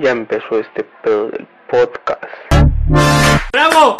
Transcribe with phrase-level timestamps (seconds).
[0.00, 2.22] Ya empezó este pedo del podcast.
[3.52, 3.96] ¡Bravo!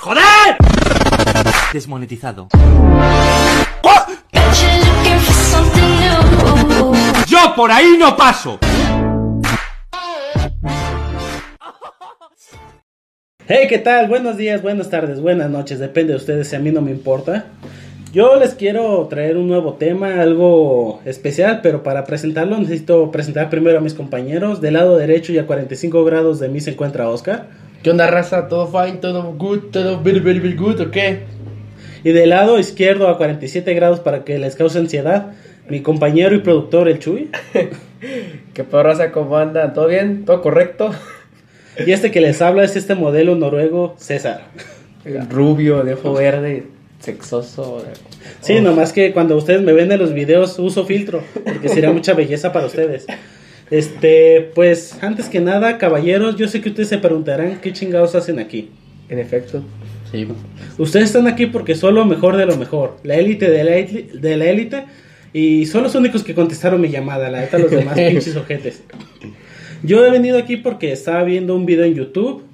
[0.00, 0.56] ¡Joder!
[1.74, 2.48] Desmonetizado.
[7.26, 8.58] ¡Yo por ahí no paso!
[13.46, 14.08] Hey, ¿qué tal?
[14.08, 17.44] Buenos días, buenas tardes, buenas noches, depende de ustedes, si a mí no me importa.
[18.12, 23.78] Yo les quiero traer un nuevo tema, algo especial, pero para presentarlo necesito presentar primero
[23.78, 24.60] a mis compañeros.
[24.60, 27.46] Del lado derecho y a 45 grados de mí se encuentra Oscar.
[27.84, 28.48] ¿Qué onda, raza?
[28.48, 28.98] ¿Todo fine?
[28.98, 29.70] ¿Todo good?
[29.70, 30.80] ¿Todo very, very, very good?
[30.80, 31.20] ¿O qué?
[32.02, 35.32] Y del lado izquierdo a 47 grados para que les cause ansiedad,
[35.68, 37.30] mi compañero y productor, el Chuy.
[38.54, 39.12] ¿Qué pedo, raza?
[39.12, 39.72] ¿Cómo anda?
[39.72, 40.24] ¿Todo bien?
[40.24, 40.90] ¿Todo correcto?
[41.86, 44.48] Y este que les habla es este modelo noruego, César.
[45.30, 46.66] Rubio, de ojo verde,
[47.00, 47.84] sexoso.
[48.40, 52.14] Sí, nomás que cuando ustedes me ven en los videos uso filtro, porque sería mucha
[52.14, 53.06] belleza para ustedes.
[53.70, 58.38] Este, pues, antes que nada, caballeros, yo sé que ustedes se preguntarán qué chingados hacen
[58.38, 58.70] aquí.
[59.08, 59.64] En efecto.
[60.12, 60.26] Sí.
[60.78, 64.18] Ustedes están aquí porque son lo mejor de lo mejor, la élite de la élite,
[64.18, 64.84] de la élite,
[65.32, 68.82] y son los únicos que contestaron mi llamada, la neta, los demás pinches ojetes.
[69.82, 72.44] Yo he venido aquí porque estaba viendo un video en YouTube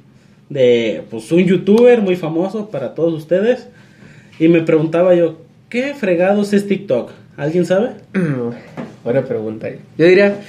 [0.48, 3.69] de pues un youtuber muy famoso para todos ustedes
[4.39, 7.12] y me preguntaba yo, ¿qué fregados es TikTok?
[7.37, 7.91] ¿Alguien sabe?
[9.05, 9.69] Buena pregunta.
[9.97, 10.41] Yo diría,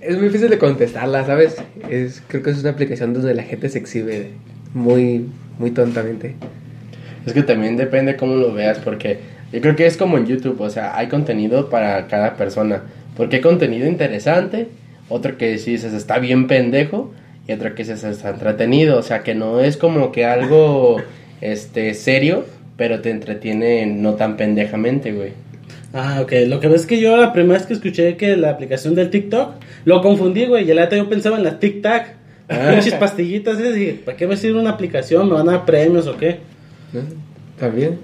[0.00, 1.56] es muy difícil de contestarla, ¿sabes?
[1.88, 4.30] Es, creo que es una aplicación donde la gente se exhibe
[4.74, 5.26] muy,
[5.58, 6.36] muy tontamente.
[7.26, 9.18] Es que también depende cómo lo veas, porque
[9.52, 12.82] yo creo que es como en YouTube, o sea, hay contenido para cada persona.
[13.16, 14.68] Porque hay contenido interesante,
[15.08, 17.12] otro que dices está bien pendejo,
[17.46, 20.98] y otro que dices está entretenido, o sea, que no es como que algo
[21.40, 22.44] este serio,
[22.80, 25.32] pero te entretiene no tan pendejamente, güey.
[25.92, 26.32] Ah, ok.
[26.46, 29.10] Lo que ves es que yo la primera vez que escuché que la aplicación del
[29.10, 29.50] TikTok,
[29.84, 30.64] lo confundí, güey.
[30.64, 32.04] Y la neta yo pensaba en la TikTok.
[32.48, 35.28] Pinches pastillitas, y dije, ¿para qué me sirve una aplicación?
[35.28, 36.38] ¿Me van a dar premios o qué?
[36.94, 37.02] ¿No?
[37.58, 37.98] ¿También?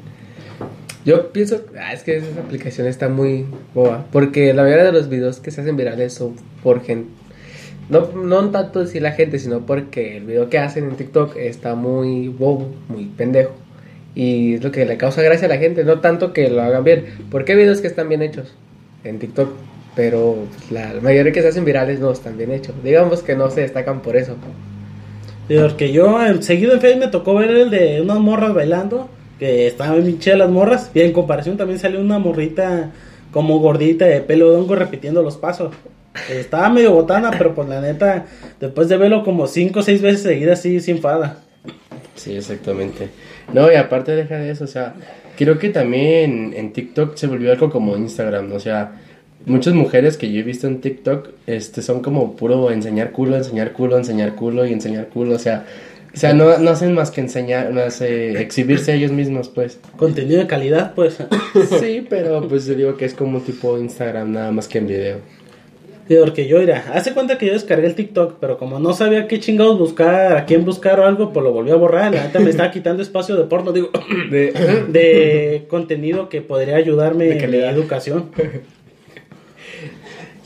[1.07, 4.05] Yo pienso, ah, es que esa aplicación está muy boba.
[4.13, 7.09] Porque la mayoría de los videos que se hacen virales son por gente.
[7.89, 11.75] No, no tanto decir la gente, sino porque el video que hacen en TikTok está
[11.77, 13.55] muy bobo, muy pendejo.
[14.17, 16.83] Y es lo que le causa gracia a la gente, no tanto que lo hagan
[16.83, 17.05] bien.
[17.31, 18.55] Porque hay videos que están bien hechos
[19.05, 19.51] en TikTok,
[19.95, 20.37] pero
[20.71, 22.75] la mayoría que se hacen virales no están bien hechos.
[22.83, 24.37] Digamos que no se destacan por eso.
[25.49, 30.03] Porque yo seguido en Facebook me tocó ver el de unas morras bailando, que estaban
[30.03, 32.93] bien chidas las morras, y en comparación también salió una morrita
[33.31, 35.75] como gordita de pelo de hongo repitiendo los pasos.
[36.31, 38.25] Estaba medio botana, pero pues la neta,
[38.59, 41.41] después de verlo como cinco o seis veces seguidas, sí, sin enfada.
[42.17, 43.09] Sí, exactamente.
[43.53, 44.95] No, y aparte deja de eso, o sea,
[45.37, 49.01] creo que también en TikTok se volvió algo como Instagram, o sea,
[49.45, 53.73] muchas mujeres que yo he visto en TikTok este son como puro enseñar culo, enseñar
[53.73, 55.65] culo, enseñar culo y enseñar culo, o sea,
[56.17, 59.79] o sea, no, no hacen más que enseñar, más eh, exhibirse a ellos mismos, pues.
[59.99, 61.19] Contenido de calidad, pues.
[61.79, 65.19] Sí, pero pues yo digo que es como tipo Instagram, nada más que en video.
[66.09, 69.27] Sí, porque yo, mira, hace cuenta que yo descargué el TikTok, pero como no sabía
[69.27, 72.15] qué chingados buscar, a quién buscar o algo, pues lo volví a borrar.
[72.15, 73.91] La neta me estaba quitando espacio de porno, digo,
[74.31, 74.53] de,
[74.89, 78.31] de contenido que podría ayudarme De en mi educación.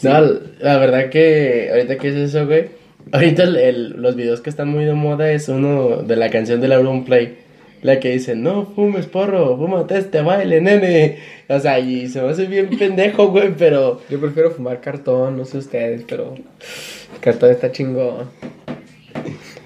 [0.03, 0.19] No,
[0.60, 2.66] la verdad que ahorita que es eso, güey.
[3.12, 6.60] Ahorita el- el- los videos que están muy de moda es uno de la canción
[6.60, 7.37] de la Play.
[7.82, 11.18] La que dice, no fumes porro, fúmate este baile, nene.
[11.48, 14.00] O sea, y se me hace bien pendejo, güey, pero...
[14.10, 18.28] Yo prefiero fumar cartón, no sé ustedes, pero el cartón está chingón.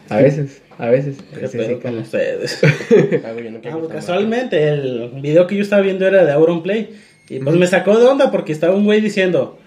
[0.09, 1.17] A veces, a veces.
[3.25, 6.91] Ah, no Ah, pues, casualmente, el video que yo estaba viendo era de Auronplay.
[7.29, 9.59] Y pues me sacó de onda porque estaba un güey diciendo: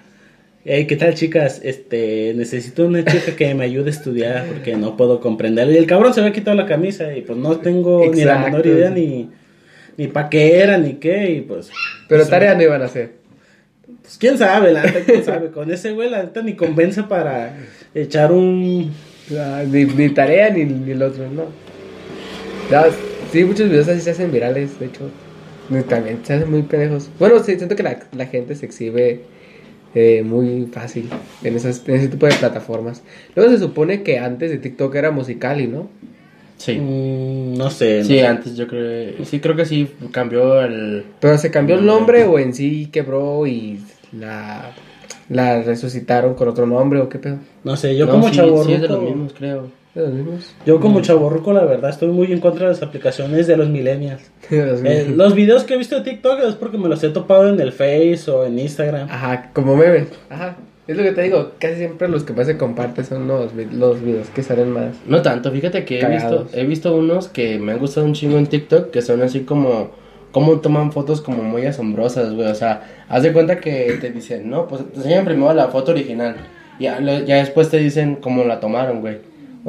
[0.66, 1.62] Hey, ¿qué tal, chicas?
[1.64, 5.72] Este, necesito una chica que me ayude a estudiar porque no puedo comprenderlo.
[5.74, 8.66] Y el cabrón se había quitado la camisa y pues no tengo ni la menor
[8.66, 9.30] idea ni,
[9.96, 11.32] ni pa' qué era ni qué.
[11.32, 11.70] Y pues,
[12.10, 13.12] Pero tarea no iban a hacer.
[14.02, 15.52] pues quién sabe, la neta, quién sabe.
[15.52, 17.56] Con ese güey, la neta, ni convence para
[17.96, 18.92] echar un.
[19.38, 21.46] Ah, Ni, ni tarea ni, ni el otro, no.
[22.70, 22.88] Ya,
[23.32, 25.12] sí, muchos videos así se hacen virales, de hecho.
[25.90, 27.10] También se hacen muy pendejos.
[27.20, 29.22] Bueno, sí, siento que la, la gente se exhibe
[30.00, 31.10] eh, muy fácil
[31.44, 33.02] en, esas, en ese tipo de plataformas.
[33.36, 35.90] Luego se supone que antes de TikTok era musical y no.
[36.58, 36.74] Sí.
[36.80, 38.00] mm, no sé.
[38.00, 38.28] no Sí, sé.
[38.28, 39.26] antes yo creo...
[39.26, 41.04] Sí, creo que sí cambió el...
[41.20, 43.80] Pero se cambió el nombre o en sí quebró y
[44.12, 44.72] la,
[45.30, 47.38] la resucitaron con otro nombre o qué pedo.
[47.64, 48.66] No sé, yo No, como sí, chavorruco.
[48.66, 49.68] sí, es de los mismos, creo.
[49.98, 50.56] ¿De los mismos?
[50.66, 54.32] Yo como chaborruco, la verdad, estoy muy en contra de las aplicaciones de los millennials.
[54.50, 55.18] Eh, mismos.
[55.18, 57.74] los videos que he visto de TikTok es porque me los he topado en el
[57.74, 59.10] Face o en Instagram.
[59.10, 60.08] Ajá, como memes.
[60.30, 60.56] Ajá.
[60.88, 64.02] Es lo que te digo, casi siempre los que más se comparten son los, los
[64.02, 64.96] videos que salen más.
[65.06, 68.38] No tanto, fíjate que he visto, he visto unos que me han gustado un chingo
[68.38, 69.92] en TikTok que son así como,
[70.32, 72.48] como toman fotos como muy asombrosas, güey.
[72.48, 75.92] O sea, haz de cuenta que te dicen, no, pues te enseñan primero la foto
[75.92, 76.38] original.
[76.80, 79.18] Y ya, ya después te dicen cómo la tomaron, güey.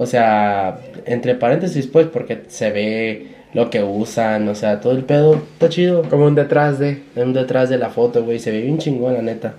[0.01, 5.03] O sea, entre paréntesis, pues, porque se ve lo que usan, o sea, todo el
[5.03, 6.05] pedo está chido.
[6.09, 7.03] Como un detrás de.
[7.17, 9.55] Un detrás de la foto, güey, se ve bien chingón, la neta.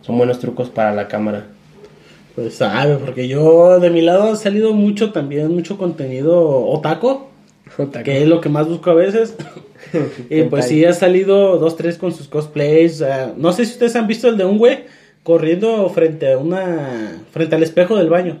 [0.00, 1.44] Son buenos trucos para la cámara.
[2.34, 7.28] Pues sabe, porque yo de mi lado ha salido mucho también, mucho contenido otaco,
[8.02, 9.36] que es lo que más busco a veces.
[10.30, 12.94] y pues sí, ha salido dos, tres con sus cosplays.
[12.94, 14.84] o sea, no sé si ustedes han visto el de un güey
[15.22, 18.38] corriendo frente a una, frente al espejo del baño.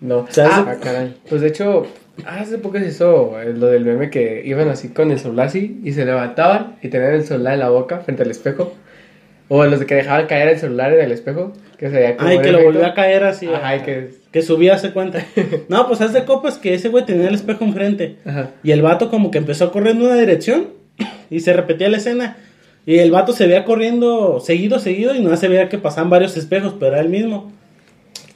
[0.00, 0.26] No.
[0.30, 0.52] ¿Sabes?
[0.54, 1.14] Ah, caray.
[1.28, 1.86] Pues de hecho,
[2.26, 5.80] hace poco se hizo eh, lo del meme que iban así con el celular así
[5.84, 8.72] y se levantaban y tenían el celular en la boca frente al espejo.
[9.50, 11.52] O los de que dejaban caer el celular en el espejo.
[11.78, 12.64] Que se veía como Ay, que lo efecto.
[12.72, 13.46] volvió a caer así.
[13.46, 15.24] Ajá, a- y que- que subía, se cuenta.
[15.68, 18.16] No, pues haz de copas que ese güey tenía el espejo enfrente.
[18.26, 18.50] Ajá.
[18.62, 20.68] Y el vato como que empezó a correr en una dirección
[21.30, 22.36] y se repetía la escena.
[22.84, 26.36] Y el vato se veía corriendo seguido, seguido y no se veía que pasaban varios
[26.36, 27.52] espejos, pero era el mismo.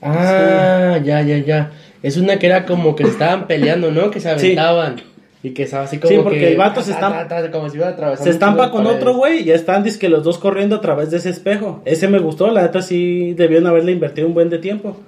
[0.03, 1.71] Ah, ya, ya, ya.
[2.03, 4.11] Es una que era como que se estaban peleando, ¿no?
[4.11, 4.97] Que se aventaban.
[5.45, 7.51] Y que estaba así como Sí, porque que- el vato se ta, estampa- ta, ta,
[7.51, 10.39] como si iba atravesando Se estampa con otro güey y ya están que los dos
[10.39, 11.83] corriendo a través de ese espejo.
[11.85, 15.01] Ese me gustó, la neta sí debieron haberle invertido un buen de tiempo.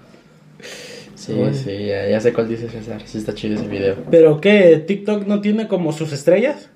[1.15, 3.01] Sí, sí, ya, ya sé cuál dice César.
[3.05, 3.97] Sí está chido ese video.
[4.11, 6.69] Pero que TikTok no tiene como sus estrellas.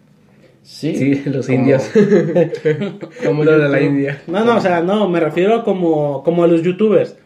[0.62, 1.90] Sí, Sí, los como- indios.
[3.24, 3.80] como Lo de la.
[3.80, 4.22] India.
[4.26, 7.16] No, no, o sea, no, me refiero como, como a los youtubers.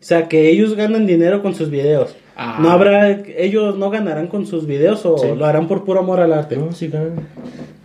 [0.00, 2.16] O sea, que ellos ganan dinero con sus videos.
[2.36, 2.58] Ah.
[2.62, 5.26] No habrá, ellos no ganarán con sus videos o Sí.
[5.36, 6.56] lo harán por puro amor al arte.
[6.56, 7.28] No, sí, ganan.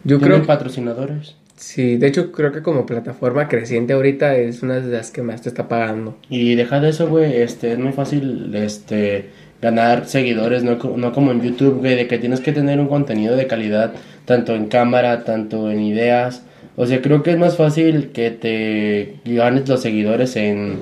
[0.06, 0.48] Yo Tienen creo.
[0.48, 1.36] patrocinadores.
[1.58, 5.42] Sí, de hecho creo que como plataforma creciente ahorita es una de las que más
[5.42, 6.16] te está pagando.
[6.30, 9.30] Y deja de eso, güey, este, es muy fácil, este,
[9.62, 13.36] ganar seguidores, no, no como en YouTube, güey, de que tienes que tener un contenido
[13.36, 13.94] de calidad,
[14.26, 16.44] tanto en cámara, tanto en ideas.
[16.76, 20.76] O sea, creo que es más fácil que te ganes los seguidores en,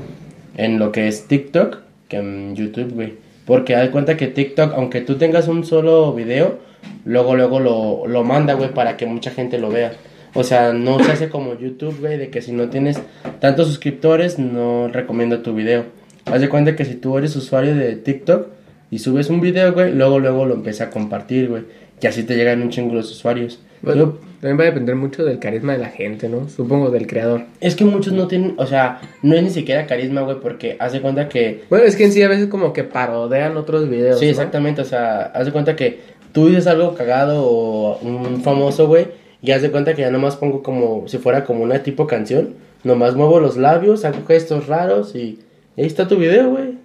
[0.57, 3.13] en lo que es TikTok que en YouTube, güey.
[3.45, 6.59] Porque haz cuenta que TikTok, aunque tú tengas un solo video,
[7.05, 9.93] luego, luego lo, lo manda, güey, para que mucha gente lo vea.
[10.33, 12.99] O sea, no se hace como YouTube, güey, de que si no tienes
[13.39, 15.85] tantos suscriptores, no recomiendo tu video.
[16.25, 18.47] Haz de cuenta que si tú eres usuario de TikTok
[18.89, 21.63] y subes un video, güey, luego, luego lo empieza a compartir, güey.
[22.01, 23.59] Y así te llegan un chingo los usuarios.
[23.83, 26.49] Bueno, Yo- también va a depender mucho del carisma de la gente, ¿no?
[26.49, 27.43] Supongo del creador.
[27.61, 30.91] es que muchos no tienen, o sea, no es ni siquiera carisma, güey, porque haz
[30.93, 34.19] de cuenta que Bueno, es que en sí a veces como que parodean otros videos.
[34.19, 34.31] Sí, ¿no?
[34.31, 35.99] exactamente, o sea, haz de cuenta que
[36.31, 39.07] tú dices algo cagado o un famoso, güey,
[39.41, 42.55] y haz de cuenta que ya nomás pongo como si fuera como una tipo canción,
[42.83, 45.39] nomás muevo los labios, hago gestos raros y
[45.77, 46.77] ahí está tu video, güey.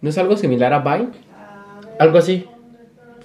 [0.00, 1.10] ¿No es algo similar a Vine?
[1.98, 2.46] Algo así.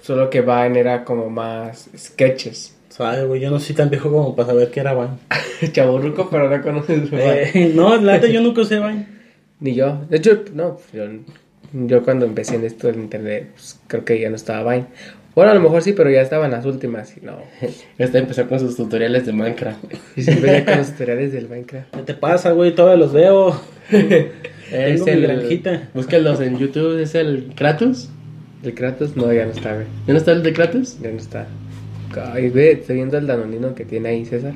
[0.02, 2.75] Solo que Vine era como más sketches.
[2.96, 3.42] ¿Sabes, güey?
[3.42, 5.18] Yo no soy tan viejo como para saber qué era Vine.
[5.72, 7.42] Chaburruco, pero no conoces Vine.
[7.42, 9.06] Eh, no, la neta yo nunca usé Vine.
[9.60, 10.06] Ni yo.
[10.08, 11.04] De hecho, no, yo,
[11.74, 14.86] yo cuando empecé en esto del internet, pues, creo que ya no estaba Vine.
[15.34, 17.36] Bueno, a lo mejor sí, pero ya estaban las últimas y no.
[17.98, 19.84] Este empezó con sus tutoriales de Minecraft.
[20.16, 21.94] Y siempre ya con los tutoriales del Minecraft.
[21.94, 22.74] ¿Qué te pasa, güey?
[22.74, 23.60] Todavía los veo.
[24.72, 25.90] Es mi granjita.
[25.92, 28.08] Búscalos en YouTube, es el Kratos.
[28.62, 29.86] El Kratos, no, ya no está, güey.
[30.06, 30.98] ¿Ya no está el de Kratos?
[31.02, 31.46] Ya no está.
[32.32, 34.54] Ay, ve, estoy viendo el danonino que tiene ahí César.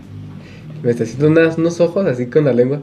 [0.82, 2.80] Me está haciendo unas- unos ojos así con la lengua.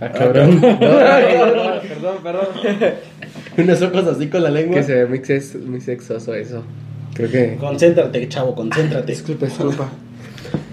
[0.00, 0.60] Ah, cabrón.
[0.60, 2.46] perdón, perdón.
[3.58, 4.76] Unos ojos así con la lengua.
[4.76, 6.62] Que se ve muy, sex- muy sexoso eso.
[7.14, 7.56] Creo que...
[7.60, 9.12] Concéntrate, chavo, concéntrate.
[9.12, 9.88] Disculpa, disculpa.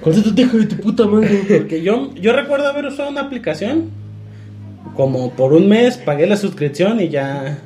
[0.01, 1.41] Concéntrate, hijo de tu puta madre.
[1.58, 3.89] Porque yo, yo recuerdo haber usado una aplicación.
[4.96, 7.60] Como por un mes pagué la suscripción y ya.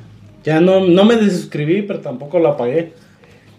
[0.44, 2.94] Ya no, no me desuscribí, pero tampoco la pagué.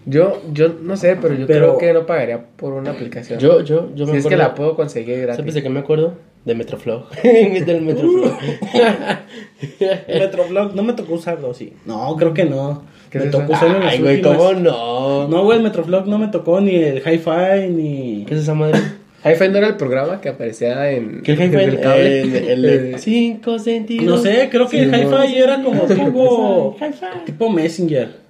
[0.09, 3.41] Yo, yo no sé, pero yo Pero- creo que no pagaría por una aplicación.
[3.41, 5.37] Yo, yo, yo me si es que acuerdo- la puedo conseguir gratis.
[5.39, 6.15] ¿Sabes de qué me acuerdo?
[6.45, 7.07] De Metroflow.
[7.25, 8.31] Del Metroflow.
[10.09, 11.73] Metroflog, no me tocó usarlo, sí.
[11.85, 12.85] No, creo que no.
[13.11, 14.23] ¿Qué me es tocó usarlo en las Ay, güey.
[14.23, 15.29] ¿cómo no?
[15.29, 18.25] No, güey, el Metroflog no me tocó ni el Hi-Fi ni.
[18.27, 18.79] ¿Qué es esa madre?
[19.25, 21.23] Hi-Fi no era el programa que aparecía en...
[21.23, 22.21] ¿Qué es el cable.
[22.21, 24.05] El, el, Eh, de cinco sentidos.
[24.07, 24.99] No sé, creo que el no.
[25.25, 26.77] Hi-Fi era como tipo.
[26.81, 27.25] Hi-Fi.
[27.25, 28.26] tipo Messenger.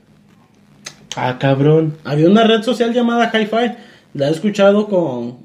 [1.17, 1.97] Ah, cabrón.
[2.05, 3.73] Había una red social llamada Hi-Fi.
[4.15, 5.39] La he escuchado con.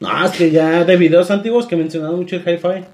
[0.00, 2.84] No, es que ya de videos antiguos que mencionaban mucho el Hi-Fi.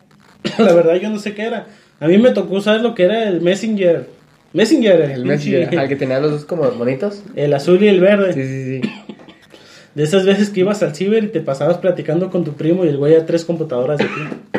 [0.62, 1.66] La verdad, yo no sé qué era.
[2.00, 4.06] A mí me tocó usar lo que era el Messenger.
[4.52, 7.22] Messenger, El Messenger, al que tenía los dos como bonitos.
[7.36, 8.32] el azul y el verde.
[8.32, 9.14] Sí, sí, sí.
[9.94, 12.88] De esas veces que ibas al ciber y te pasabas platicando con tu primo y
[12.88, 14.10] el güey a tres computadoras de ti.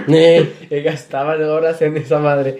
[0.13, 2.59] Eh, Y gastaban horas en esa madre.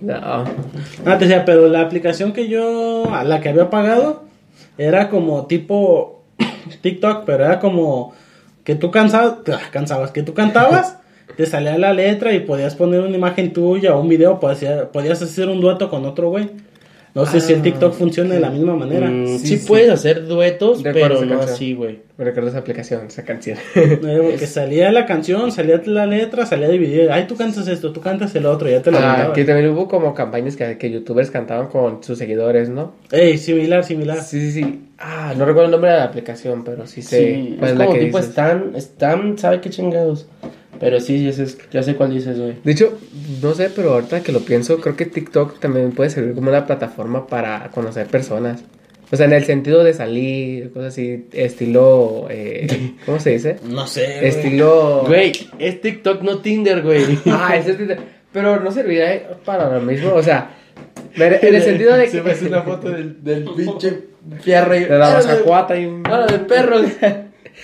[0.00, 0.14] No.
[0.14, 4.24] Ah, te decía, pero la aplicación que yo, a la que había pagado,
[4.78, 6.24] era como tipo
[6.82, 8.12] TikTok, pero era como
[8.64, 9.38] que tú cansabas,
[9.72, 10.98] cansabas, que tú cantabas,
[11.36, 15.22] te salía la letra y podías poner una imagen tuya o un video, podías, podías
[15.22, 16.50] hacer un dueto con otro güey.
[17.16, 19.08] No sé si el TikTok funciona de la misma manera.
[19.08, 19.66] mm, Sí, sí, sí.
[19.66, 21.54] puedes hacer duetos, De acuerdo, pero no canción.
[21.54, 21.98] así, güey.
[22.18, 23.56] Me recuerdo esa aplicación, esa canción.
[23.74, 23.98] Eh,
[24.30, 27.14] porque salía la canción, salía la letra, salía dividida.
[27.14, 29.32] Ay, tú cantas esto, tú cantas el otro, ya te lo Ah, mandaba.
[29.32, 32.92] que también hubo como campañas que, que youtubers cantaban con sus seguidores, ¿no?
[33.10, 34.20] Ey, similar, similar.
[34.22, 34.80] Sí, sí, sí.
[34.98, 37.34] Ah, no recuerdo el nombre de la aplicación, pero sí sé.
[37.34, 38.30] Sí, es como que tipo dices.
[38.30, 40.26] Stan, Stan, ¿sabe qué chingados?
[40.78, 42.54] Pero sí, ya sé, ya sé cuál dices, güey.
[42.62, 42.98] De hecho,
[43.42, 46.66] no sé, pero ahorita que lo pienso, creo que TikTok también puede servir como una
[46.66, 48.62] plataforma para conocer personas.
[49.10, 53.56] O sea, en el sentido de salir, cosas así, estilo, eh, ¿cómo se dice?
[53.64, 54.16] No sé.
[54.18, 54.28] güey.
[54.28, 55.04] Estilo...
[55.06, 57.18] Güey, es TikTok, no Tinder, güey.
[57.26, 57.98] Ah, ese es Tinder.
[58.32, 60.56] Pero no serviría para lo mismo, o sea,
[61.14, 62.22] en el sentido de Se que...
[62.22, 64.00] ves una foto del, del pinche
[64.40, 64.84] fierro y...
[64.84, 66.02] De la ¡Ah, mazacuata y...
[66.04, 66.86] ¡Ah, de perros!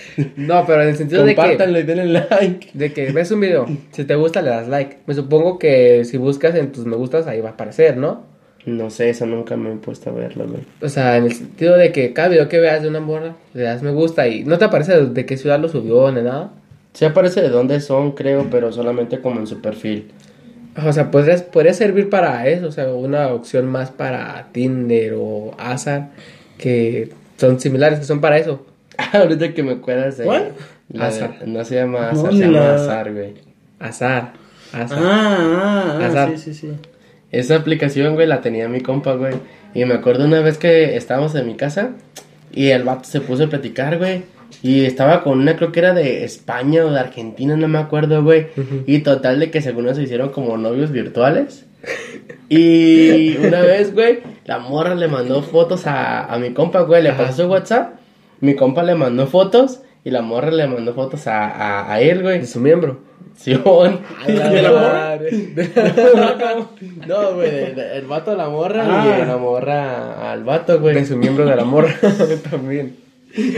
[0.35, 1.35] No, pero en el sentido de que...
[1.35, 2.69] Compártanlo y denle like.
[2.73, 4.97] De que ves un video, si te gusta le das like.
[5.05, 8.33] Me supongo que si buscas en tus me gustas ahí va a aparecer, ¿no?
[8.65, 10.61] No sé, eso nunca me he puesto a verlo, güey.
[10.81, 13.63] O sea, en el sentido de que cada video que veas de una morra, le
[13.63, 16.53] das me gusta y no te aparece de qué ciudad lo subió ni nada.
[16.93, 20.11] Sí aparece de dónde son, creo, pero solamente como en su perfil.
[20.81, 25.51] O sea, podría, podría servir para eso, o sea, una opción más para Tinder o
[25.57, 26.11] Azar,
[26.57, 28.65] que son similares, que son para eso.
[29.13, 30.25] Ahorita que me acuerdas de...
[30.25, 30.53] ¿Cuál?
[30.89, 31.35] la Azar.
[31.47, 33.33] no se llama No, Azar, ni se llama la- Azar, güey.
[33.79, 34.33] Azar.
[34.73, 34.99] Azar.
[35.01, 36.29] Ah, ah, ah, Azar.
[36.31, 36.69] sí, sí, sí.
[37.31, 39.33] Esa aplicación, güey, la tenía mi compa, güey.
[39.73, 41.91] Y me acuerdo una vez que estábamos en mi casa
[42.51, 44.21] y el vato se puso a platicar, güey.
[44.61, 48.21] Y estaba con una, creo que era de España o de Argentina, no me acuerdo,
[48.23, 48.47] güey.
[48.85, 51.65] Y total de que según se hicieron como novios virtuales.
[52.49, 57.01] Y una vez, güey, la morra le mandó fotos a, a mi compa, güey.
[57.01, 57.23] Le Ajá.
[57.25, 57.95] pasó su WhatsApp.
[58.41, 62.21] Mi compa le mandó fotos y la morra le mandó fotos a, a, a él,
[62.21, 62.39] güey.
[62.39, 62.99] De su miembro.
[63.37, 63.99] Simón.
[64.27, 65.19] ¿De la morra?
[67.07, 69.19] No, güey, de- de- el vato a la morra Ah.
[69.23, 70.95] y la morra al vato, güey.
[70.95, 71.93] De su miembro de la morra
[72.51, 72.95] también.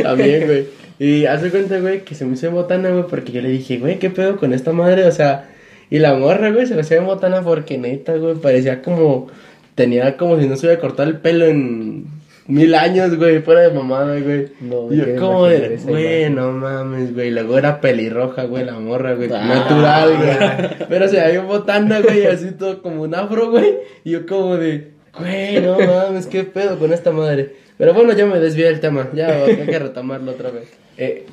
[0.01, 0.67] También, güey.
[0.97, 3.99] Y hace cuenta, güey, que se me hizo botana, güey, porque yo le dije, güey,
[3.99, 5.05] ¿qué pedo con esta madre?
[5.05, 5.49] O sea,
[5.89, 9.27] y la morra, güey, se me hacía botana porque neta, güey, parecía como,
[9.75, 12.05] tenía como si no se hubiera cortado el pelo en
[12.47, 14.47] mil años, güey, fuera de mamada, güey.
[14.61, 19.13] No, Y yo imaginar de, güey, no mames, güey, luego era pelirroja, güey, la morra,
[19.15, 19.43] güey, Ah.
[19.45, 20.87] natural, güey.
[20.89, 24.91] Pero se había botana, güey, así todo como un afro, güey, y yo como de,
[25.17, 27.55] güey, no mames, qué pedo con esta madre.
[27.77, 30.69] Pero bueno, ya me desvié del tema, ya hay que retomarlo otra vez.
[30.97, 31.25] Eh,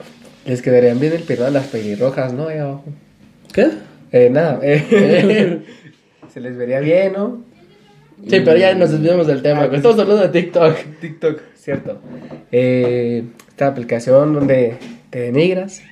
[0.47, 2.49] les quedarían bien el pelo a las pelirrojas, ¿no?
[2.49, 2.85] Ahí abajo.
[3.53, 3.69] ¿Qué?
[4.11, 4.59] Eh, nada.
[4.63, 5.61] eh,
[6.33, 7.45] se les vería bien, ¿no?
[8.29, 9.77] Sí, pero ya nos desviamos del tema, güey.
[9.77, 10.77] Estamos hablando de TikTok.
[11.01, 11.99] TikTok, cierto.
[12.51, 14.77] Eh, esta aplicación donde
[15.11, 15.83] te denigras.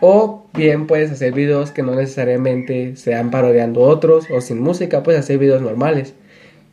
[0.00, 5.20] O bien puedes hacer videos que no necesariamente sean parodiando otros o sin música, puedes
[5.20, 6.14] hacer videos normales.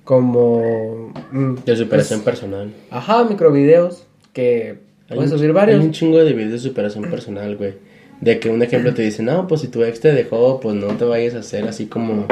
[0.05, 1.12] Como...
[1.31, 2.74] mm, De superación pues, personal.
[2.89, 4.77] Ajá, microvideos que
[5.09, 5.81] Hay puedes subir varios.
[5.81, 7.74] Hay un chingo de videos de superación personal, güey.
[8.21, 10.88] De que un ejemplo te dice, no, pues si tu ex te dejó, pues no
[10.95, 12.25] te vayas a hacer así como...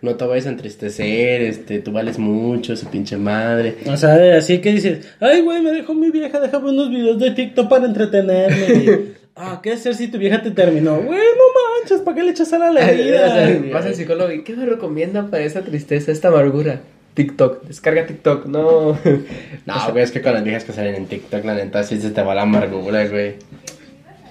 [0.00, 3.78] No te vayas a entristecer, este, tú vales mucho, su pinche madre.
[3.86, 7.18] O sea, de- así que dices, ay, güey, me dejó mi vieja, déjame unos videos
[7.18, 9.18] de TikTok para entretenerme.
[9.40, 10.96] Ah, ¿qué hacer si tu vieja te terminó?
[10.96, 11.44] Güey, no
[11.80, 13.48] manches, ¿para qué le echas a la herida?
[13.72, 16.80] Vas al psicólogo y ¿qué me recomienda para esa tristeza, esta amargura?
[17.14, 18.98] TikTok, descarga TikTok, no.
[19.66, 22.10] No, güey, es que con las viejas que salen en TikTok, la neta, sí se
[22.10, 23.34] te va la amargura, güey.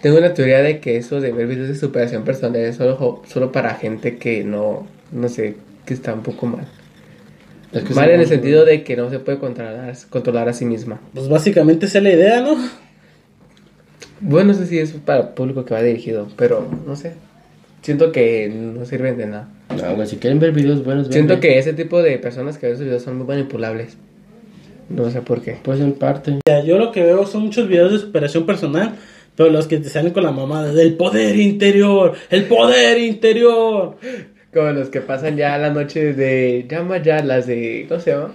[0.02, 3.54] Tengo una teoría de que eso de ver videos de superación personal es solo, solo
[3.54, 6.68] para gente que no, no sé, que está un poco mal.
[7.72, 10.66] Es que mal en el sentido de que no se puede controlar, controlar a sí
[10.66, 11.00] misma.
[11.14, 12.56] Pues básicamente esa es la idea, ¿no?
[14.20, 17.14] Bueno, no sé si es para el público que va dirigido, pero no sé.
[17.82, 19.50] Siento que no sirven de nada.
[19.70, 22.76] No, güey, si quieren ver videos buenos, Siento que ese tipo de personas que ven
[22.76, 23.98] esos videos son muy manipulables.
[24.90, 25.58] No sé por qué.
[25.62, 26.40] Pues en parte.
[26.48, 28.96] Ya, Yo lo que veo son muchos videos de superación personal,
[29.36, 33.98] pero los que te salen con la mamada del poder interior, el poder interior.
[34.58, 36.66] Como los que pasan ya la noche de.
[36.70, 37.86] Llama ya las de.
[37.88, 38.32] ¿Cómo se llama?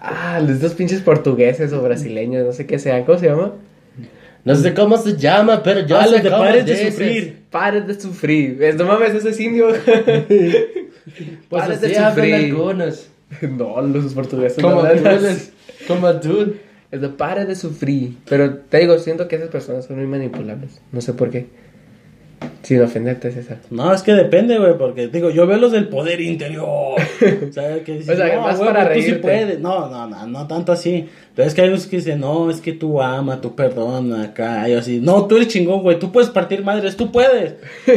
[0.00, 3.04] Ah, los dos pinches portugueses o brasileños, no sé qué sean.
[3.04, 3.52] ¿Cómo se llama?
[4.44, 6.94] No sé cómo se llama, pero yo Ah, los de pares de dices.
[6.94, 7.36] sufrir.
[7.50, 8.62] Pares de sufrir.
[8.62, 9.68] Es, no mames, ese es indio.
[11.48, 12.34] Pues Pares de sufrir.
[12.34, 13.08] algunos.
[13.42, 14.62] no, los portugueses.
[14.62, 15.36] Como no hablan
[15.86, 16.54] como tú.
[16.90, 18.16] Es de pare de sufrir.
[18.28, 20.80] Pero te digo, siento que esas personas son muy manipulables.
[20.92, 21.46] No sé por qué.
[22.62, 23.58] Sin ofenderte, César.
[23.70, 26.66] No, es que depende, güey, porque digo, yo veo los del poder interior.
[26.66, 29.20] o sea, que dicen, O sea, no, más güey, para tú sí reírte.
[29.22, 29.60] puedes.
[29.60, 31.06] No, no, no, no tanto así.
[31.34, 34.68] Pero es que hay unos que dicen, no, es que tú ama, tú perdona acá.
[34.68, 37.54] Y así, no, tú eres chingón, güey, tú puedes partir madres, tú puedes.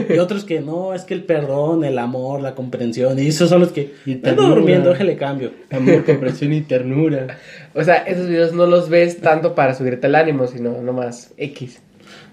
[0.09, 3.19] y otros que no, es que el perdón, el amor, la comprensión.
[3.19, 4.49] Y esos son los que, Y ando ternura.
[4.55, 5.51] durmiendo, déjale cambio.
[5.71, 7.27] Amor, comprensión y ternura.
[7.73, 11.81] O sea, esos videos no los ves tanto para subirte el ánimo, sino nomás X.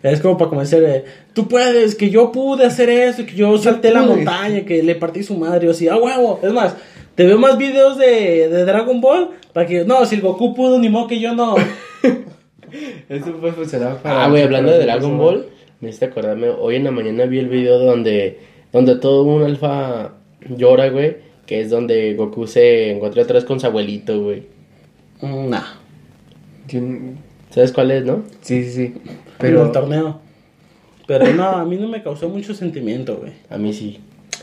[0.03, 3.91] Es como para convencer, de, tú puedes, que yo pude hacer eso, que yo salté
[3.91, 6.39] la montaña, que le partí su madre, o así, ah, huevo.
[6.43, 6.77] Es más,
[7.17, 10.79] te veo más videos de, de Dragon Ball para que, no, si el Goku pudo,
[10.79, 11.57] ni modo que yo no.
[13.09, 14.25] Eso puede funcionar para.
[14.25, 15.19] Ah, güey, hablando de Dragon.
[15.19, 15.47] Ball,
[15.81, 18.39] me hiciste acordarme, hoy en la mañana vi el video donde,
[18.73, 20.13] donde todo un alfa
[20.49, 24.45] llora, güey, que es donde Goku se encuentra otra vez con su abuelito, güey.
[25.21, 25.63] Mm, Nah,
[27.51, 28.23] ¿Sabes cuál es, no?
[28.43, 28.95] Sí, sí, sí.
[29.39, 30.21] Pero Pero el torneo.
[31.07, 33.33] Pero no, a mí no me causó mucho sentimiento, güey.
[33.49, 34.01] A mí sí.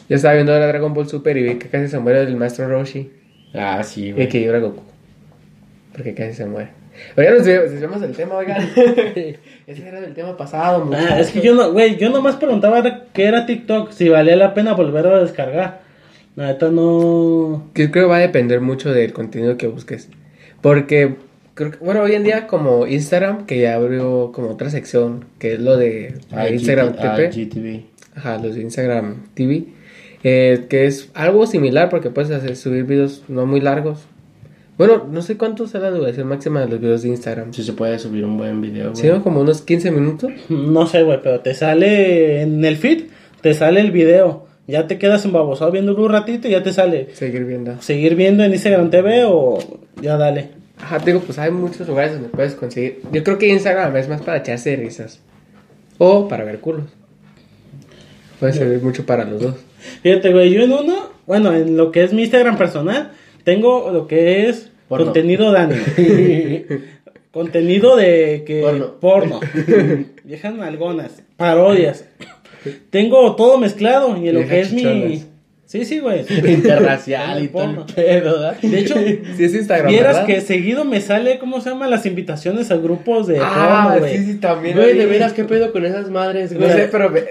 [0.09, 2.67] yo estaba viendo la Dragon Ball Super y vi que casi se muere el maestro
[2.67, 3.11] Roshi.
[3.53, 4.29] Ah, sí, Y güey.
[4.29, 4.81] que llora Goku.
[5.93, 6.69] Porque casi se muere.
[7.13, 8.57] Pero ya nos desviamos- del tema, oigan.
[9.67, 11.19] Ese era del tema pasado, Ah, muchachos.
[11.27, 12.83] es que yo no, güey, yo nomás preguntaba
[13.13, 15.81] qué era TikTok, si valía la pena volverlo a descargar.
[16.35, 17.69] La neta no.
[17.73, 20.09] Que creo que va a depender mucho del contenido que busques.
[20.61, 21.15] Porque,
[21.55, 25.53] creo que, bueno, hoy en día como Instagram, que ya abrió como otra sección, que
[25.55, 27.85] es lo de Ah, Instagram GT ah, TP.
[28.15, 29.65] Ajá, los de Instagram TV.
[30.23, 34.05] eh, que es algo similar porque puedes hacer, subir videos no muy largos.
[34.77, 37.53] Bueno, no sé cuánto será la duración máxima de los videos de Instagram.
[37.53, 39.01] Sí se puede subir un buen video, güey.
[39.01, 39.23] Sí, ¿no?
[39.23, 40.31] como unos 15 minutos.
[40.49, 43.03] No sé, güey, pero te sale en el feed,
[43.41, 44.45] te sale el video.
[44.67, 47.79] Ya te quedas embabosado viéndolo un ratito y ya te sale Seguir viendo.
[47.81, 49.59] seguir viendo en Instagram TV o
[50.01, 50.49] ya dale.
[50.79, 53.01] Ajá, te digo, pues hay muchos lugares donde puedes conseguir.
[53.11, 55.21] Yo creo que Instagram es más para echarse de risas.
[55.97, 56.85] O para ver culos.
[58.39, 59.55] Puede servir mucho para los dos.
[60.03, 63.11] Fíjate, güey, yo en uno, bueno, en lo que es mi Instagram personal,
[63.43, 65.05] tengo lo que es Porno.
[65.05, 66.65] contenido de anime.
[67.31, 68.99] contenido de que Porno.
[68.99, 69.39] porno.
[70.23, 72.05] Viejas nalgonas, parodias.
[72.89, 75.25] Tengo todo mezclado y en lo Viejas que es mi.
[75.65, 76.25] Sí, sí, güey.
[76.47, 78.57] Interracial y todo el pedo, ¿verdad?
[78.61, 78.95] De hecho,
[79.35, 79.91] Sí, es Instagram.
[79.91, 80.27] vieras ¿verdad?
[80.27, 81.87] que seguido me sale, ¿cómo se llama?
[81.87, 84.17] Las invitaciones a grupos de Ah, porno, güey.
[84.17, 84.77] sí, sí, también.
[84.77, 86.71] Güey, de veras, ¿qué pedo con esas madres, No güey?
[86.71, 87.21] sé, pero me-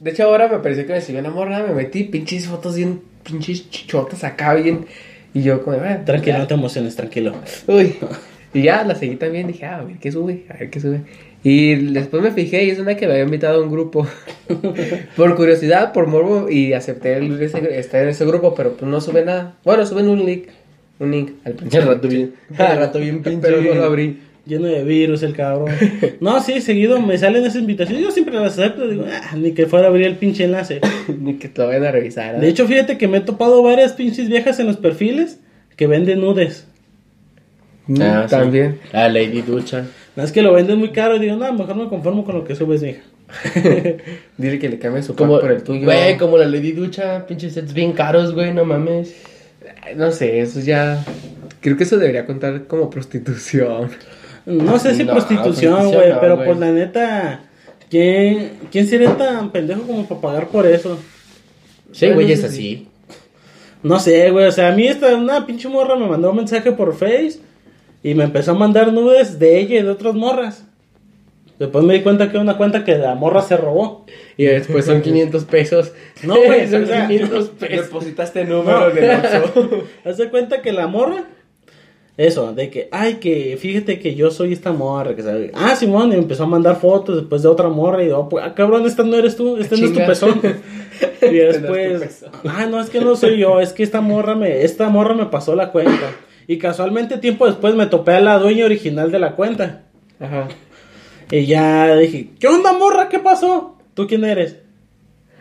[0.00, 3.00] de hecho ahora me pareció que me siguió una morra, me metí pinches fotos bien,
[3.22, 4.86] pinches chichotas acá bien.
[5.32, 6.38] Y yo como, ah, Tranquilo, ya.
[6.42, 7.34] no te emociones, tranquilo.
[7.66, 7.96] Uy.
[8.54, 11.00] Y ya la seguí también, dije, ah, a ver qué sube, a ver qué sube.
[11.48, 14.04] Y después me fijé y es una que me había invitado a un grupo.
[15.16, 19.00] por curiosidad, por morbo, y acepté el- ese- estar en ese grupo, pero pues no
[19.00, 19.54] sube nada.
[19.64, 20.46] Bueno, suben un link,
[20.98, 21.86] un link al principio.
[21.86, 23.40] rato bien, al rato bien pinche.
[23.42, 24.18] Pero no lo abrí.
[24.44, 25.70] Lleno de virus el cabrón.
[26.20, 28.02] No, sí, seguido me salen esas invitaciones.
[28.04, 28.86] Yo siempre las acepto.
[28.88, 30.80] Digo, ah, ni que fuera a abrir el pinche enlace.
[31.20, 32.36] Ni que te lo vayan a revisar.
[32.36, 32.38] ¿eh?
[32.40, 35.40] De hecho, fíjate que me he topado varias pinches viejas en los perfiles
[35.76, 36.66] que venden nudes.
[37.88, 38.36] Mm, Ah, sí.
[38.36, 38.78] también.
[38.92, 39.84] La Lady Ducha.
[40.16, 41.16] No es que lo venden muy caro.
[41.16, 43.02] Y digo, no, mejor me conformo con lo que subes, mija.
[44.38, 45.84] Dile que le cambie su Como, pack por el tuyo.
[45.84, 49.14] Güey, como la Lady Ducha, pinches sets bien caros, güey, no mames.
[49.94, 51.04] No sé, eso ya.
[51.60, 53.90] Creo que eso debería contar como prostitución.
[54.46, 56.10] No sé si No, prostitución, güey.
[56.12, 57.40] no, pero pues la neta,
[57.90, 60.98] ¿quién, ¿quién sería tan pendejo como para pagar por eso?
[61.92, 62.88] Sí, güey, es sí, así.
[63.82, 64.46] No sé, güey.
[64.46, 67.40] O sea, a mí esta, una pinche morra me mandó un mensaje por Face
[68.06, 70.64] y me empezó a mandar nudes de ella y de otras morras.
[71.58, 74.06] Después me di cuenta que era una cuenta que la morra se robó.
[74.36, 75.92] Y después son 500 pesos.
[76.22, 77.84] No, güey, son o sea, 500 pesos.
[77.86, 79.82] Depositaste número de Oxxo.
[80.04, 81.24] Haz de cuenta que la morra.
[82.16, 85.16] Eso, de que, ay, que fíjate que yo soy esta morra.
[85.16, 85.50] Que sabe.
[85.52, 88.04] Ah, Simón, y me empezó a mandar fotos después de otra morra.
[88.04, 90.40] Y yo, pues, ah, cabrón, esta no eres tú, este no es tu pezón.
[90.42, 94.00] y no es tu después, ah, no, es que no soy yo, es que esta
[94.00, 96.12] morra me, esta morra me pasó la cuenta.
[96.46, 99.82] Y casualmente, tiempo después, me topé a la dueña original de la cuenta.
[100.20, 100.48] Ajá.
[101.30, 103.08] Y ya dije, ¿qué onda, morra?
[103.08, 103.76] ¿Qué pasó?
[103.94, 104.58] ¿Tú quién eres?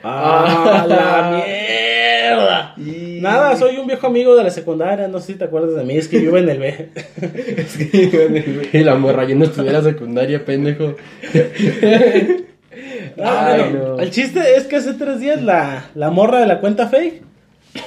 [0.03, 2.73] ¡Ah, la mierda!
[2.77, 5.83] Y- Nada, soy un viejo amigo de la secundaria, no sé si te acuerdas de
[5.83, 6.89] mí, es que yo iba en el B.
[8.73, 10.95] Y la morra, yo no estudié la secundaria, pendejo.
[13.17, 13.99] Ah, Ay, bueno, no.
[14.01, 17.21] El chiste es que hace tres días la, la morra de la cuenta fake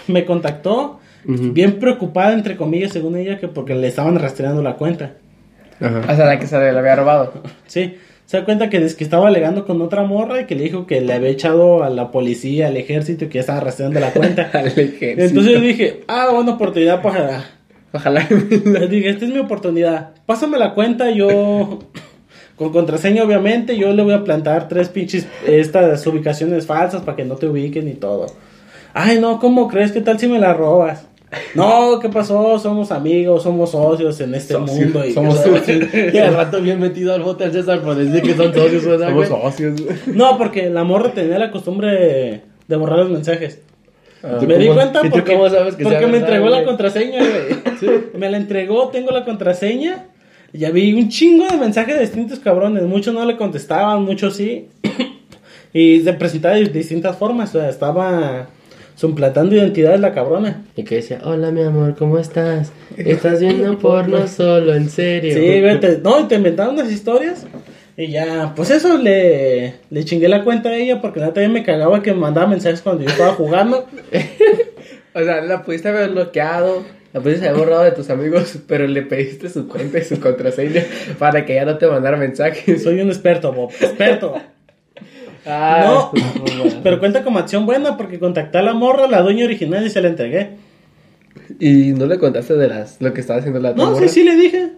[0.07, 5.15] me contactó, bien preocupada, entre comillas, según ella, que porque le estaban rastreando la cuenta.
[5.81, 6.01] Ajá.
[6.11, 7.33] O sea, la que se le había robado.
[7.67, 10.65] Sí, se da cuenta que, es que estaba alegando con otra morra y que le
[10.65, 14.01] dijo que le había echado a la policía, al ejército y que ya estaba rastreando
[14.01, 14.51] la cuenta.
[14.53, 15.23] Al ejército.
[15.23, 17.45] Entonces yo dije, ah, buena oportunidad para,
[17.93, 18.27] Ojalá.
[18.29, 20.11] Les dije, esta es mi oportunidad.
[20.27, 21.79] Pásame la cuenta, yo
[22.57, 27.25] con contraseña obviamente, yo le voy a plantar tres pinches estas ubicaciones falsas para que
[27.25, 28.27] no te ubiquen y todo.
[28.95, 29.93] Ay, no, ¿cómo crees?
[29.93, 31.07] ¿Qué tal si me la robas?
[31.55, 32.59] No, ¿qué pasó?
[32.59, 35.05] Somos amigos, somos socios en este Socios, mundo.
[35.05, 35.89] Y Somos socios.
[36.13, 39.09] Y al rato bien metido al bote al César por decir que son socios, ¿verdad,
[39.09, 39.81] Somos socios.
[40.07, 43.61] No, porque la morra tenía la costumbre de borrar los mensajes.
[44.23, 44.39] Ah.
[44.41, 47.19] ¿Tú Me di cuenta porque, cómo sabes que porque sea me verdad, entregó la contraseña,
[47.19, 48.01] güey.
[48.15, 50.07] Me la entregó, tengo la contraseña.
[50.53, 52.83] y Ya vi un chingo de mensajes de distintos cabrones.
[52.85, 54.69] Muchos no le contestaban, muchos sí.
[55.73, 57.55] y se presentaba de distintas formas.
[57.55, 58.49] O sea, estaba
[58.99, 60.65] suplantando identidades la cabrona.
[60.75, 62.73] Y que decía, hola mi amor, ¿cómo estás?
[62.97, 64.75] ¿Estás viendo porno solo?
[64.75, 65.35] ¿En serio?
[65.35, 65.79] Sí, güey.
[65.79, 67.47] te- no, y te inventaban unas historias.
[67.97, 71.65] Y ya, pues eso le, le chingué la cuenta a ella porque la también me
[71.65, 73.87] cagaba que me mandaba mensajes cuando yo estaba jugando.
[75.15, 79.03] O sea, la pudiste haber bloqueado, la pudiste haber borrado de tus amigos, pero le
[79.03, 80.85] pediste su cuenta y su contraseña
[81.19, 82.85] para que ya no te mandara mensajes.
[82.85, 83.71] Soy un experto, Bob.
[83.81, 84.35] Experto.
[85.47, 86.65] Ah, No, bueno.
[86.83, 90.01] pero cuenta como acción buena porque contacté a la morra, la dueña original y se
[90.03, 90.51] la entregué.
[91.61, 94.09] ¿Y no le contaste de las lo que estaba haciendo la No, sí, morra?
[94.09, 94.73] sí le dije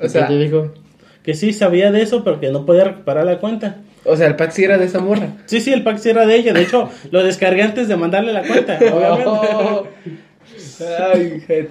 [0.00, 0.74] O sea, ¿Qué te dijo?
[1.22, 3.76] que sí sabía de eso, pero que no podía recuperar la cuenta.
[4.04, 5.28] o sea, el pack sí era de esa morra.
[5.46, 6.52] Sí, sí, el pack sí era de ella.
[6.54, 9.84] De hecho, lo descargué antes de mandarle la cuenta, Oh.
[9.86, 9.90] obviamente.
[11.12, 11.68] Ay, gente,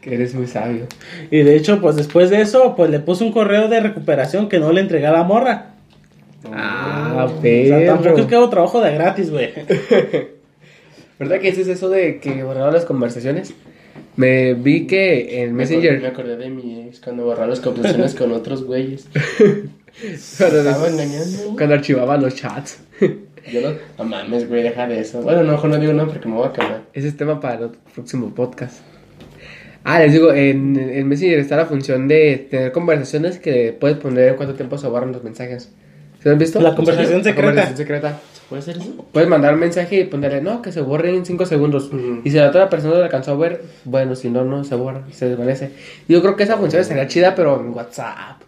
[0.00, 0.86] que eres muy sabio.
[1.30, 4.58] Y de hecho, pues después de eso, pues le puse un correo de recuperación que
[4.58, 5.74] no le entregué a la morra.
[6.50, 9.50] Ah, O sea, tampoco es que hago trabajo de gratis, güey.
[11.18, 13.52] ¿Verdad que ese es eso de que borraron las conversaciones?
[14.16, 16.06] Me vi que en Me acordé, me Messenger.
[16.06, 19.08] acordé de mi ex cuando borraba las conversaciones con otros güeyes.
[20.38, 21.56] Cuando, Estaba engañando, güey.
[21.56, 22.78] cuando archivaba los chats.
[23.52, 25.20] Yo no, no mames, güey, deja de eso.
[25.20, 26.82] Bueno, no, mejor no digo nada porque me voy a quemar.
[26.92, 28.82] Ese es tema para el próximo podcast.
[29.82, 34.28] Ah, les digo, en, en Messenger está la función de tener conversaciones que puedes poner
[34.28, 35.72] en cuánto tiempo se borran los mensajes.
[36.22, 36.60] ¿Se han visto?
[36.60, 37.46] La conversación La secreta.
[37.46, 38.18] conversación secreta.
[39.12, 41.88] Puedes mandar un mensaje y ponerle, no, que se borre en 5 segundos.
[42.24, 45.02] Y si la otra persona lo alcanzó a ver, bueno, si no, no se borra,
[45.12, 45.70] se desvanece.
[46.08, 48.40] Yo creo que esa función estaría chida, pero en WhatsApp.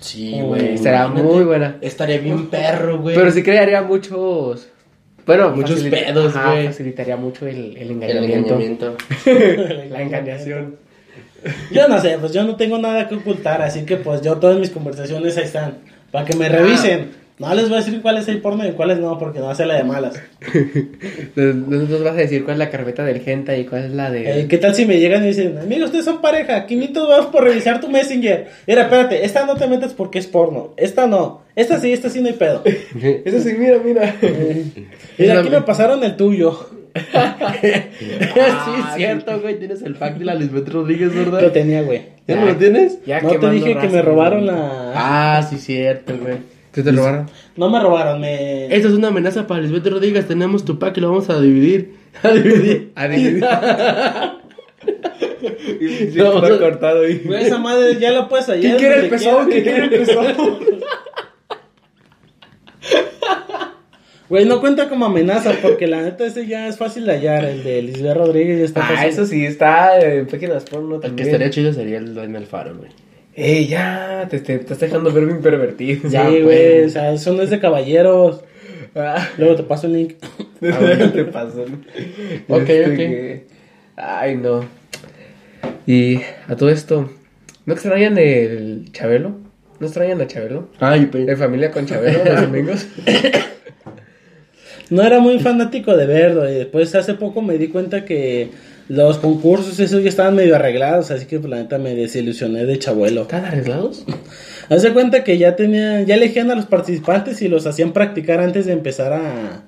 [0.00, 0.78] Sí, güey.
[0.78, 1.76] Será muy buena.
[1.82, 3.14] Estaría bien perro, güey.
[3.14, 4.68] Pero sí crearía muchos.
[5.26, 6.66] Bueno, Muchos facilita- pedos, güey.
[6.66, 8.54] Facilitaría mucho el, el El engañamiento.
[8.54, 8.96] engañamiento.
[9.90, 10.76] La engañación.
[11.70, 14.58] Yo no sé, pues yo no tengo nada que ocultar, así que pues yo todas
[14.58, 15.78] mis conversaciones ahí están,
[16.12, 17.22] para que me revisen.
[17.38, 19.74] No les voy a decir cuáles hay porno y cuáles no, porque no hace la
[19.74, 20.14] de malas.
[21.34, 23.90] No no nos vas a decir cuál es la carpeta del gente y cuál es
[23.90, 24.42] la de.
[24.42, 27.42] Eh, ¿Qué tal si me llegan y dicen, amigo, ustedes son pareja, 500 vamos por
[27.42, 28.48] revisar tu Messenger?
[28.66, 32.20] Mira, espérate, esta no te metas porque es porno, esta no, esta sí, esta sí
[32.20, 32.62] no hay pedo.
[33.24, 34.14] Eso sí, mira, mira.
[35.18, 36.81] Mira, aquí me pasaron el tuyo.
[37.60, 37.66] sí,
[38.78, 39.58] es cierto, güey.
[39.58, 41.50] Tienes el pack de la Lisbeth Rodríguez, Lo ¿verdad?
[41.52, 42.02] tenía, güey.
[42.28, 42.98] ¿Ya no lo tienes?
[43.06, 44.54] Ya No te dije que me robaron güey.
[44.54, 44.92] la...
[44.94, 46.36] Ah, sí, cierto, güey.
[46.72, 47.28] ¿Qué te robaron?
[47.56, 48.66] No me robaron, me...
[48.74, 50.26] Esta es una amenaza para Lisbeth Rodríguez.
[50.28, 51.94] Tenemos tu pack y lo vamos a dividir.
[52.22, 52.28] A
[53.08, 53.44] dividir.
[55.42, 57.22] No, Está o sea- cortado ahí.
[57.24, 58.60] Güey, esa madre ya la puedes hallar.
[58.62, 59.48] ¿Quién quiere el pezón?
[59.50, 60.34] ¿Quién quiere el pezón?
[64.32, 67.44] Güey, no cuenta como amenaza porque la neta ese ya es fácil de hallar.
[67.44, 69.08] El de Lisbeth Rodríguez ya está Ah, fácil.
[69.10, 71.28] eso sí, está en páginas porno El que también.
[71.28, 72.88] estaría chido sería el Daniel Alfaro, güey.
[73.34, 76.00] Ey, ya, te, te, te estás dejando ver bien pervertido.
[76.04, 76.86] Sí, Ya, güey, pues.
[76.86, 78.42] o sea, eso no es de caballeros.
[78.94, 80.14] Ah, Luego te paso el link.
[80.62, 81.64] ahora te pasó.
[82.48, 82.96] Ok, Este ok.
[82.96, 83.44] que-
[83.96, 84.64] Ay, no.
[85.86, 87.10] Y a todo esto,
[87.66, 89.36] ¿no extrañan el Chabelo?
[89.78, 90.70] ¿No extrañan a Chabelo?
[90.80, 92.86] Ay, ¿De familia con Chabelo los domingos?
[94.92, 98.50] No era muy fanático de verlo y después hace poco me di cuenta que
[98.88, 102.78] los concursos esos ya estaban medio arreglados, así que pues, la neta me desilusioné de
[102.78, 103.22] chabuelo.
[103.22, 104.04] ¿Están arreglados?
[104.68, 108.40] Haz de cuenta que ya tenían, ya elegían a los participantes y los hacían practicar
[108.40, 109.62] antes de empezar a,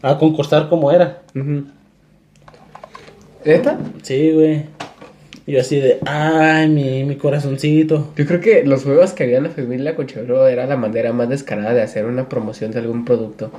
[0.00, 1.20] a concursar como era.
[3.44, 3.78] ¿Neta?
[4.00, 4.62] Sí, güey.
[5.46, 8.14] Y yo así de, ay, mi, mi corazoncito.
[8.16, 11.28] Yo creo que los juegos que habían la familia con Chabelo era la manera más
[11.28, 13.50] descarada de hacer una promoción de algún producto.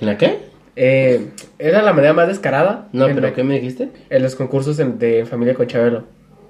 [0.00, 0.38] ¿En la qué?
[0.76, 1.28] Eh,
[1.58, 2.88] era la manera más descarada.
[2.92, 3.88] No, pero la- ¿qué me dijiste?
[4.10, 6.04] En los concursos en- de familia con Chabelo.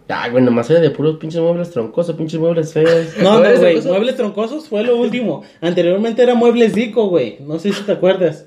[0.09, 3.17] Ay, güey, nomás era de puros pinches muebles troncosos, pinches muebles feos.
[3.21, 5.43] No, ¿No güey, muebles troncosos fue lo último.
[5.61, 7.39] Anteriormente era muebles Dico, güey.
[7.41, 8.47] No sé si te acuerdas.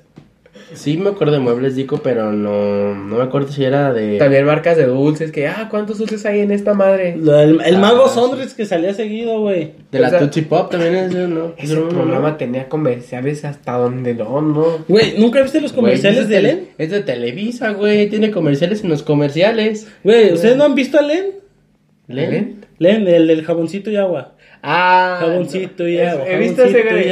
[0.74, 4.18] Sí me acuerdo de muebles Dico, pero no, no me acuerdo si era de...
[4.18, 7.16] También marcas de dulces, que, ah, ¿cuántos dulces hay en esta madre?
[7.16, 8.14] Lo- el el Ah, mago sí.
[8.14, 9.72] Sondrix que salía seguido, güey.
[9.90, 11.54] De la O sea, Tootsie Pop también es, ¿no?
[11.56, 11.92] Ese No, no, no.
[12.02, 14.64] programa tenía comerciales hasta donde no, no.
[14.88, 16.68] Güey, ¿nunca viste los Güey, comerciales es de tele- Len?
[16.78, 18.08] Es de Televisa, güey.
[18.08, 19.88] Tiene comerciales en los comerciales.
[20.04, 21.26] Güey, ¿ustedes no han visto a Len?
[22.08, 22.59] ¿Len?
[22.80, 24.32] Len, el del jaboncito y agua.
[24.62, 26.26] Ah, Jaboncito y agua.
[26.26, 27.04] He visto ese güey.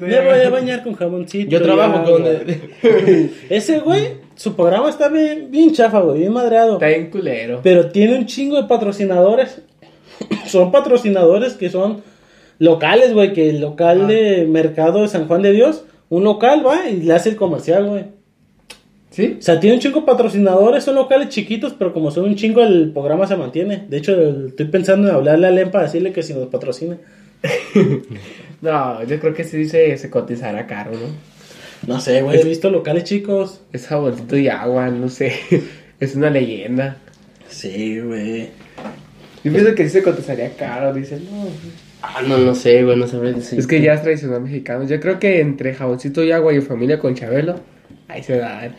[0.00, 1.50] Me voy a bañar con jaboncito.
[1.50, 2.12] Yo y trabajo agua.
[2.12, 2.24] con...
[3.48, 6.74] Ese güey, su programa está bien, bien chafa, güey, bien madreado.
[6.74, 7.60] Está bien culero.
[7.62, 9.62] Pero tiene un chingo de patrocinadores.
[10.46, 12.02] son patrocinadores que son
[12.58, 13.32] locales, güey.
[13.32, 17.14] Que el local de Mercado de San Juan de Dios, un local va y le
[17.14, 18.04] hace el comercial, güey.
[19.16, 19.36] ¿Sí?
[19.38, 22.62] O sea, tiene un chingo de patrocinadores, son locales chiquitos, pero como son un chingo,
[22.62, 23.86] el programa se mantiene.
[23.88, 26.98] De hecho, el- estoy pensando en hablarle a Len para decirle que si nos patrocine.
[28.62, 31.94] No, yo creo que sí se, se cotizará caro, ¿no?
[31.94, 33.60] No sé, güey, he visto locales chicos.
[33.72, 35.32] Es jaboncito y agua, no sé.
[36.00, 36.96] Es una leyenda.
[37.48, 38.48] Sí, güey.
[39.42, 41.46] Yo pienso que sí se cotizaría caro, dicen, no.
[42.02, 43.58] Ah, no, no sé, güey, no sabré decir.
[43.58, 44.84] Es que ya es tradicional mexicano.
[44.86, 47.60] Yo creo que entre jaboncito y agua y familia con Chabelo,
[48.08, 48.70] ahí se da.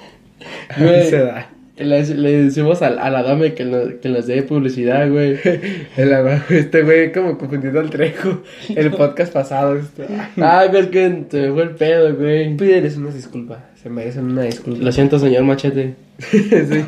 [0.70, 1.10] Ahí Güey.
[1.10, 1.50] se da.
[1.78, 5.38] Le, le decimos al- a, la dame que, nos- que nos dé publicidad, güey.
[5.98, 6.12] El
[6.50, 8.42] Este güey como confundiendo al trejo.
[8.76, 9.78] El podcast pasado.
[9.78, 10.06] Este.
[10.42, 12.56] Ah, güey, es que me fue el pedo, güey.
[12.58, 13.66] Pídeles una disculpa.
[13.82, 14.84] Se merecen una disculpa.
[14.84, 15.94] Lo siento, señor Machete.
[16.32, 16.84] Sí.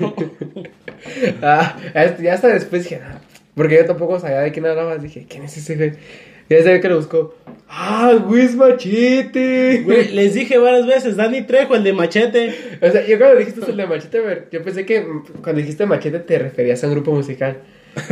[1.41, 3.19] Ah, este, ya hasta después dije, "Ah",
[3.55, 5.01] porque yo tampoco sabía de quién hablabas.
[5.01, 5.91] Dije, ¿quién es ese güey?
[6.49, 7.35] Ya sabía que lo buscó.
[7.71, 9.81] ¡Ah, es machete!
[9.85, 12.53] Güey, les dije varias veces, Dani Trejo, el de Machete.
[12.81, 14.19] O sea, yo cuando dijiste el de machete,
[14.51, 15.05] yo pensé que
[15.43, 17.57] cuando dijiste machete te referías a un grupo musical.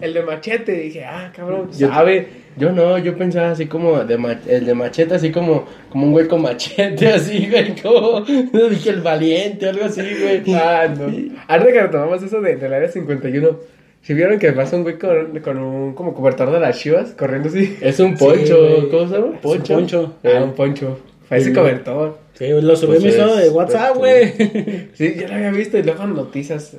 [0.00, 2.44] el de machete, dije, ah, cabrón, Yo- sabe.
[2.56, 6.12] Yo no, yo pensaba así como de ma- el de machete, así como, como un
[6.12, 8.20] güey con machete, así, güey, como,
[8.52, 10.54] no dije el valiente algo así, güey.
[10.54, 11.06] Ah, no.
[11.48, 13.58] Ahorita que retomamos eso de, del área 51,
[14.04, 17.48] ¿se vieron que pasa un güey con, con un como cobertor de las chivas corriendo
[17.48, 17.76] así?
[17.80, 18.88] Es un Sí, poncho, güey.
[18.90, 19.26] ¿cómo se llama?
[19.38, 20.14] Es un poncho.
[20.24, 20.98] Ah, un poncho.
[21.28, 21.54] Parece Sí.
[21.54, 22.18] cobertor.
[22.34, 24.88] Sí, lo subí Pues mi es- estado de WhatsApp, pues, güey.
[24.94, 26.76] Sí, yo lo había visto y luego noticias.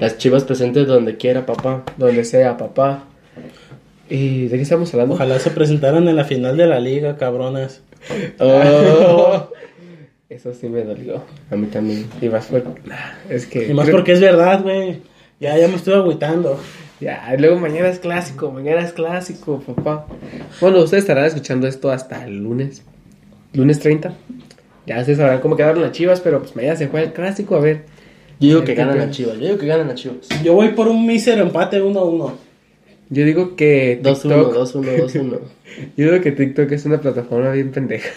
[0.00, 1.84] Las chivas presentes donde quiera, papá.
[1.96, 3.04] Donde sea, papá.
[4.08, 5.14] ¿Y de qué estamos hablando?
[5.14, 7.82] Ojalá se presentaran en la final de la liga, cabronas.
[8.38, 9.48] Oh.
[10.28, 11.22] Eso sí me dolió.
[11.50, 12.06] A mí también.
[12.20, 12.68] Y más porque.
[13.30, 13.68] Es que.
[13.68, 14.98] Y más porque es verdad, güey.
[15.38, 16.58] Ya, ya me estoy agüitando.
[16.98, 20.06] Ya, luego mañana es clásico, mañana es clásico, papá.
[20.62, 22.82] Bueno, ustedes estarán escuchando esto hasta el lunes.
[23.52, 24.14] Lunes 30.
[24.86, 27.60] Ya ustedes sabrán cómo quedaron las chivas, pero pues mañana se juega el clásico, a
[27.60, 27.84] ver.
[28.40, 30.28] Yo digo que ¿Qué ganan las chivas, yo digo que ganan las chivas.
[30.42, 32.32] Yo voy por un mísero empate 1-1.
[33.10, 34.54] Yo digo que 2-1, TikTok.
[34.54, 35.38] 2-1, 2-1.
[35.96, 38.08] Yo digo que TikTok es una plataforma bien pendeja.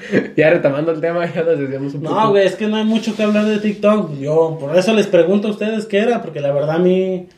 [0.36, 2.14] ya retomando el tema, ya nos desviamos un poco.
[2.14, 4.18] No, güey, es que no hay mucho que hablar de TikTok.
[4.18, 7.28] Yo por eso les pregunto a ustedes qué era, porque la verdad a mí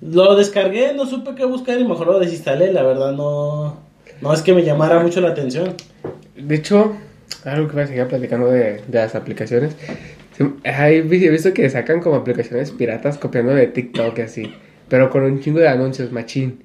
[0.00, 2.72] lo descargué, no supe qué buscar y mejor lo desinstalé.
[2.72, 3.78] La verdad no,
[4.20, 5.74] no es que me llamara mucho la atención.
[6.36, 6.94] De hecho,
[7.44, 9.76] algo que voy a seguir platicando de, de las aplicaciones.
[10.64, 14.54] He visto que sacan como aplicaciones piratas copiando de TikTok y así.
[14.88, 16.64] Pero con un chingo de anuncios, machín.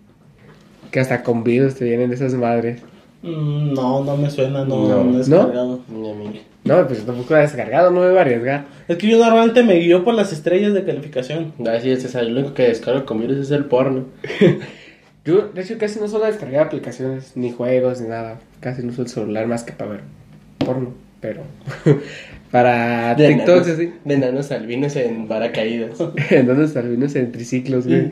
[0.91, 2.81] Que hasta con videos te vienen de esas madres.
[3.21, 5.03] Mm, no, no me suena, no, No.
[5.03, 5.79] no he descargado.
[5.89, 6.41] Ni a mí.
[6.63, 8.65] No, pues yo tampoco la he descargado, no me voy a arriesgar.
[8.87, 11.53] Es que yo normalmente me guío por las estrellas de calificación.
[11.67, 12.23] Así es, César.
[12.25, 14.05] Lo único que descargo con virus es el porno.
[15.25, 18.39] Yo, de hecho, casi no suelo descargar aplicaciones, ni juegos, ni nada.
[18.61, 20.01] Casi no uso el celular más que para ver
[20.57, 20.93] porno.
[21.21, 21.41] Pero
[22.51, 23.93] para De TikToks enanos- así.
[24.05, 25.91] De enanos albinos en paracaídas.
[26.31, 28.11] En donde salvinos en triciclos, güey.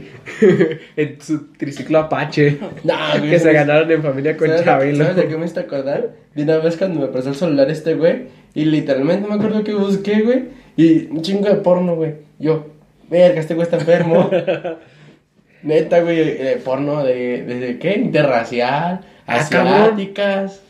[0.96, 2.58] en su triciclo Apache.
[2.84, 3.30] No, güey.
[3.32, 4.98] que se ganaron en familia con ¿Sabes, Chabelo.
[5.06, 6.12] ¿Sabes de qué me está acordar?
[6.36, 8.26] De una vez cuando me prestó el celular este güey.
[8.54, 10.44] Y literalmente me acuerdo que busqué, güey.
[10.76, 12.14] Y un chingo de porno, güey.
[12.40, 12.68] Yo,
[13.10, 14.30] verga, este güey está enfermo.
[15.64, 17.96] Neta, güey, eh, porno de, de, de qué?
[17.96, 20.62] Interracial, Ah, asiáticas.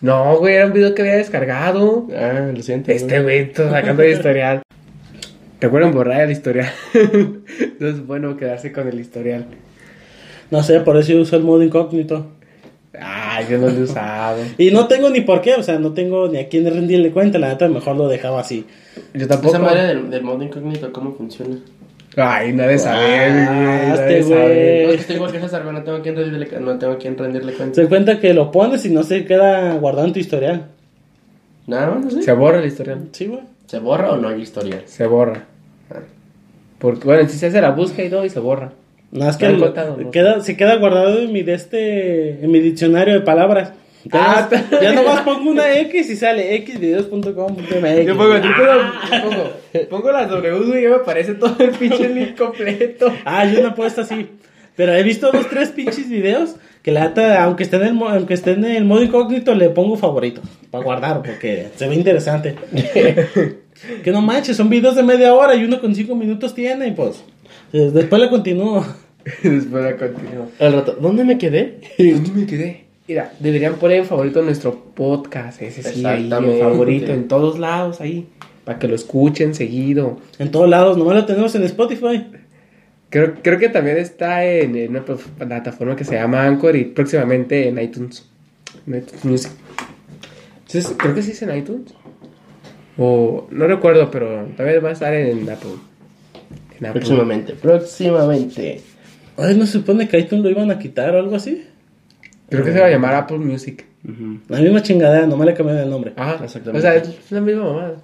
[0.00, 2.06] No, güey, era un video que había descargado.
[2.16, 2.92] Ah, lo siento.
[2.92, 4.62] Este güey, todo sacando el historial.
[5.60, 6.70] Recuerden borrar el historial.
[7.80, 9.46] no es bueno quedarse con el historial.
[10.50, 12.26] No sé, por eso yo uso el modo incógnito.
[12.98, 14.42] Ah, yo no lo he usado.
[14.58, 17.38] Y no tengo ni por qué, o sea, no tengo ni a quién rendirle cuenta,
[17.38, 18.66] la neta mejor lo dejaba así.
[19.14, 19.54] Yo tampoco.
[19.54, 21.58] Esa madre del, del modo incógnito, ¿cómo funciona?
[22.16, 23.44] Ay, nadie sabe, güey.
[23.46, 24.86] Ah, nadie este güey.
[24.86, 27.74] No, estoy igual que César, no tengo quien rendirle, no tengo quien rendirle cuenta.
[27.74, 30.66] Se cuenta que lo pones y no se queda guardado en tu historial.
[31.66, 32.22] Nada más, ¿sí?
[32.22, 33.08] Se borra el historial.
[33.12, 33.40] Sí, güey.
[33.66, 34.82] ¿Se borra o no hay historial?
[34.86, 35.44] Se borra.
[36.78, 38.72] Porque, bueno, si se hace la búsqueda y todo y se borra.
[39.10, 40.10] Nada, es que contado, ¿no?
[40.10, 43.72] queda, se queda guardado en mi, de este, en mi diccionario de palabras.
[44.12, 48.06] Ah, Ya, nomás- ya nomás pongo una X y sale xvideos.com.mx.
[48.06, 49.34] Yo pongo, yo ah, pongo,
[49.72, 53.12] pongo, pongo las W y ya me aparece todo el pinche link completo.
[53.24, 54.28] ah, yo no he puesto así.
[54.76, 58.08] Pero he visto dos, tres pinches videos que la neta, aunque esté en el, mo-
[58.08, 60.40] aunque esté en el modo incógnito, le pongo favorito.
[60.70, 62.54] Para guardar, porque se ve interesante.
[64.04, 66.90] que no manches, son videos de media hora y uno con cinco minutos tiene, y
[66.92, 67.24] pues.
[67.72, 68.86] eh, Después le continúo.
[69.42, 70.48] Después la continúo.
[70.60, 71.80] Al rato, ¿dónde me quedé?
[71.98, 72.84] ¿Dónde me quedé?
[73.08, 75.62] Mira, deberían poner en favorito nuestro podcast.
[75.62, 78.28] Ese sí, ahí, en favorito, en todos lados, ahí.
[78.64, 80.18] Para que lo escuchen seguido.
[80.38, 82.26] En todos lados, nomás lo tenemos en Spotify.
[83.08, 86.84] Creo, creo que también está en, en una pl- plataforma que se llama Anchor y
[86.84, 88.26] próximamente en iTunes.
[88.86, 89.52] En iTunes Music.
[90.66, 91.94] Sí, es- creo que sí es en iTunes.
[92.98, 95.70] O no recuerdo, pero también va a estar en Apple.
[96.78, 97.00] En Apple.
[97.00, 98.80] Próximamente, próximamente.
[99.38, 101.64] Ay, ¿no se supone que iTunes lo iban a quitar o algo así?
[102.50, 103.84] Creo que se va a llamar Apple Music.
[104.48, 106.12] La misma chingadera, nomás le cambiaron el nombre.
[106.16, 106.78] Ajá, Exactamente.
[106.78, 107.94] O sea, es la misma mamada.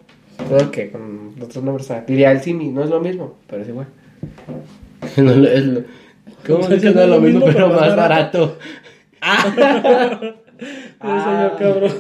[0.48, 1.90] Solo que con otros nombres.
[2.06, 3.86] Diría el Simi, no es lo mismo, pero es igual.
[5.16, 5.82] No, es lo- es lo-
[6.46, 6.82] ¿Cómo dices?
[6.82, 8.58] que No es lo mismo, pero más barato.
[10.58, 11.92] Ese yo, cabrón.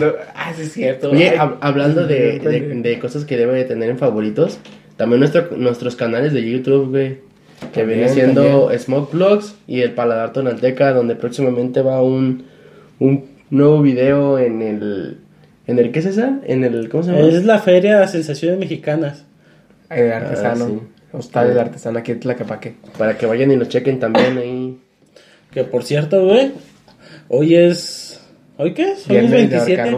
[0.00, 1.10] No, ah, sí es cierto.
[1.10, 2.38] Oye, Ay, hab- hablando de,
[2.82, 4.58] de cosas que debe de tener en favoritos,
[4.96, 7.18] también nuestro, nuestros canales de YouTube, güey.
[7.72, 12.44] Que También, viene siendo Smoke Vlogs y el Paladar Tonalteca, donde próximamente va un,
[12.98, 15.18] un nuevo video en el...
[15.66, 16.40] ¿En el qué es esa?
[16.44, 16.88] En el...
[16.88, 17.28] ¿Cómo se llama?
[17.28, 19.24] Es la feria Sensaciones Mexicanas.
[19.88, 20.64] El artesano.
[20.64, 21.16] Ah, sí.
[21.18, 22.74] Hostal del artesano aquí en Tlaquepaque.
[22.98, 24.78] Para que vayan y lo chequen también ahí.
[25.50, 26.52] Que por cierto, güey,
[27.28, 28.20] hoy es...
[28.56, 29.08] ¿Hoy qué es?
[29.08, 29.96] Hoy es Viernes de 27.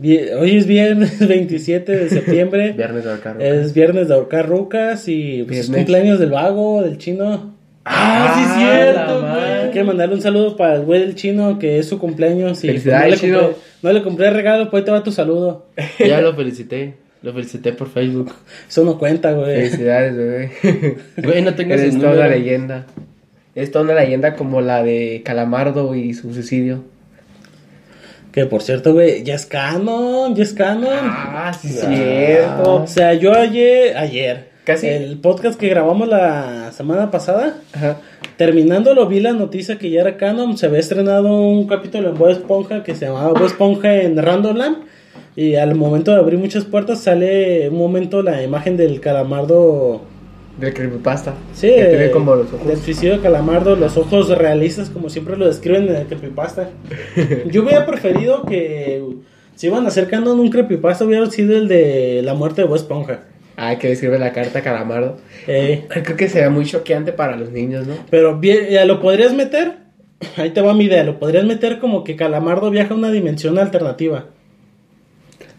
[0.00, 2.72] Hoy es viernes 27 de septiembre.
[2.76, 3.40] Viernes del carro.
[3.40, 7.54] es viernes de ahorcar rucas y pues, cumpleaños del vago, del chino.
[7.84, 9.52] ¡Ah, sí es Ah, cierto, güey!
[9.64, 12.68] Hay que mandarle un saludo para el güey del chino que es su cumpleaños y
[12.68, 13.40] pues, Felicidades, no, le chino.
[13.42, 15.66] compré, no le compré regalo, pues ahí te va tu saludo.
[15.98, 16.94] Ya lo felicité.
[17.22, 18.32] Lo felicité por Facebook.
[18.68, 19.54] Eso no cuenta, güey.
[19.68, 20.50] Felicidades, bebé.
[21.22, 22.86] Güey, no tengas Eres toda una leyenda.
[23.54, 26.84] Es toda una leyenda como la de Calamardo y su suicidio.
[28.34, 30.88] Que por cierto, güey, ya es canon, ya es canon.
[30.92, 32.82] Ah, sí, cierto.
[32.82, 34.88] O sea, yo ayer, ayer, Casi.
[34.88, 37.98] el podcast que grabamos la semana pasada, Ajá.
[38.36, 42.30] terminándolo vi la noticia que ya era canon, se había estrenado un capítulo en Bob
[42.30, 44.78] Esponja que se llamaba Bob Esponja en Randomland
[45.36, 50.00] y al momento de abrir muchas puertas sale un momento la imagen del calamardo,
[50.58, 51.34] Del creepypasta.
[51.52, 52.66] sí, Que tiene como los ojos.
[52.66, 56.70] del suicidio de calamardo, los ojos realistas como siempre lo describen en el creepypasta.
[57.50, 59.02] Yo hubiera preferido que
[59.56, 62.76] si iban a hacer canon un creepypasta hubiera sido el de la muerte de Bob
[62.76, 63.20] Esponja.
[63.56, 65.16] Ah, que escribe la carta Calamardo.
[65.46, 67.94] Eh, Creo que sería muy choqueante para los niños, ¿no?
[68.10, 69.74] Pero bien, lo podrías meter.
[70.36, 71.04] Ahí te va mi idea.
[71.04, 74.26] Lo podrías meter como que Calamardo viaja a una dimensión alternativa.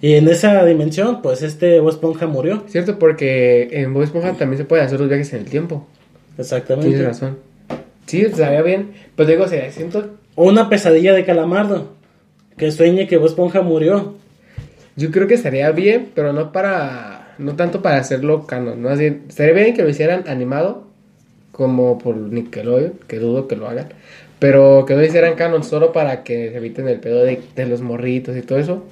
[0.06, 2.63] Y en esa dimensión, pues este Bob Esponja murió.
[2.68, 5.88] Cierto, porque en Bob Esponja también se pueden hacer los viajes en el tiempo.
[6.38, 6.89] Exactamente.
[6.89, 7.39] Tienes razón.
[8.06, 8.91] Sí, estaría bien.
[9.15, 10.12] Pues digo, sería, siento...
[10.36, 11.94] Una pesadilla de Calamardo.
[12.56, 14.13] Que sueñe que Bob Esponja murió.
[14.96, 17.34] Yo creo que estaría bien, pero no para...
[17.39, 18.89] No tanto para hacerlo canon, ¿no?
[18.89, 20.86] Así, estaría bien que lo hicieran animado,
[21.52, 23.88] como por Nickelodeon, que dudo que lo hagan.
[24.38, 27.82] Pero que no hicieran canon solo para que se eviten el pedo de, de los
[27.82, 28.84] morritos y todo eso.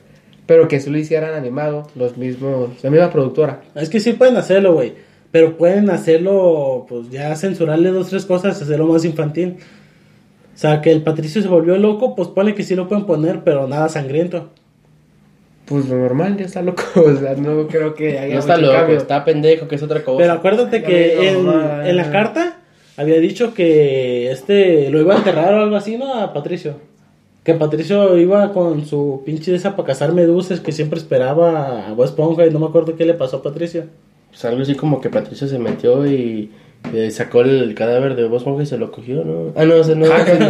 [0.45, 2.71] Pero que solo hicieran animado, los mismos...
[2.83, 3.61] La misma productora.
[3.75, 4.93] Es que sí pueden hacerlo, güey.
[5.31, 9.57] Pero pueden hacerlo, pues ya censurarle dos, tres cosas, hacerlo más infantil.
[10.53, 13.43] O sea, que el Patricio se volvió loco, pues pone que sí lo pueden poner,
[13.43, 14.51] pero nada sangriento.
[15.65, 16.83] Pues lo normal, ya está loco.
[16.95, 18.97] O sea, no creo que haya No está loco, cambio.
[18.97, 20.17] está pendejo, que es otra cosa.
[20.17, 22.57] Pero acuérdate que en, en la carta
[22.97, 26.13] había dicho que este lo iba a enterrar o algo así, ¿no?
[26.13, 26.75] A Patricio.
[27.43, 31.93] Que Patricio iba con su pinche de esa para cazar medusas que siempre esperaba a
[31.93, 33.85] Bob Esponja y no me acuerdo qué le pasó a Patricio.
[34.29, 36.51] Pues algo así como que Patricia se metió y
[37.11, 39.51] sacó el cadáver de Bob Esponja y se lo cogió, ¿no?
[39.55, 40.05] Ah, no, o sea, no.
[40.05, 40.47] Ah, que no.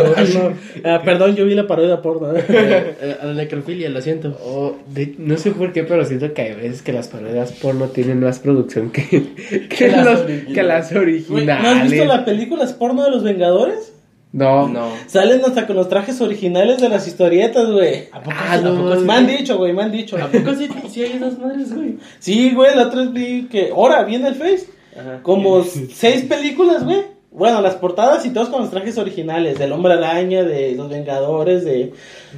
[0.49, 0.55] no.
[0.83, 2.35] Ah, perdón, yo vi la parodia porno.
[2.35, 2.43] ¿eh?
[2.49, 4.37] Eh, A la necrofilia, lo siento.
[4.45, 7.87] O de- no sé por qué, pero siento que hay veces que las parodias porno
[7.87, 9.03] tienen más producción que,
[9.49, 10.53] que, Que las los- originales.
[10.53, 11.63] que las originales.
[11.63, 13.92] ¿No has visto las películas porno de los Vengadores?
[14.33, 14.67] No.
[14.67, 14.87] No.
[15.07, 18.09] Salen hasta con los trajes originales de las historietas, güey.
[18.11, 18.59] ¿A poco Ah, sí?
[18.59, 18.99] ¿A no, poco sí?
[18.99, 19.05] sí.
[19.05, 20.17] Me han dicho, güey, me han dicho.
[20.17, 21.97] ¿A poco sí, sí hay esas madres, güey?
[22.19, 23.69] Sí, güey, la otra vez vi que...
[23.69, 24.65] Ahora, vi en el Face.
[24.99, 25.19] Ajá.
[25.21, 27.13] Como seis películas, güey.
[27.31, 29.57] Bueno, las portadas y todos con los trajes originales.
[29.57, 31.91] Del Hombre Araña, de Los Vengadores, de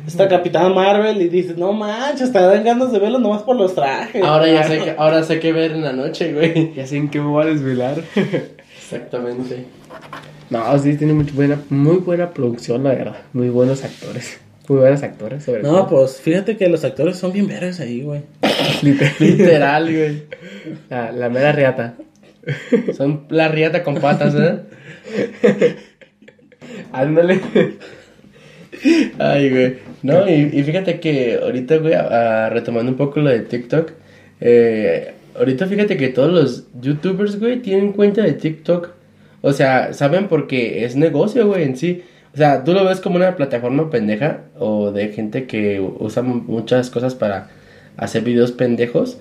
[0.07, 1.21] esta Capitana Marvel.
[1.21, 4.23] Y dices, no manches, te dan ganas de verlo nomás por los trajes.
[4.23, 6.73] Ahora ya sé que, ahora sé qué ver en la noche, güey.
[6.75, 8.01] Ya sé en qué me voy a desvelar.
[8.77, 9.65] Exactamente.
[10.49, 13.17] No, sí, tiene muy buena, muy buena producción, la verdad.
[13.33, 14.39] Muy buenos actores.
[14.67, 15.87] Muy buenos actores, sobre No, todo.
[16.01, 18.21] pues fíjate que los actores son bien verdes ahí, güey.
[18.81, 19.13] Literal.
[19.19, 20.23] Literal, güey.
[20.89, 21.95] La, la mera riata.
[22.95, 25.75] Son la riata con patas, ¿eh?
[26.91, 27.39] Ándale.
[29.19, 29.75] Ay, güey.
[30.03, 33.91] No, y, y fíjate que ahorita, güey, a- a- retomando un poco lo de TikTok,
[34.41, 38.89] eh, ahorita fíjate que todos los youtubers, güey, tienen cuenta de TikTok.
[39.47, 42.01] O sea, saben porque es negocio, güey, en sí.
[42.33, 46.41] O sea, tú lo ves como una plataforma pendeja o de gente que usa mu-
[46.47, 47.49] muchas cosas para
[47.95, 49.17] hacer videos pendejos.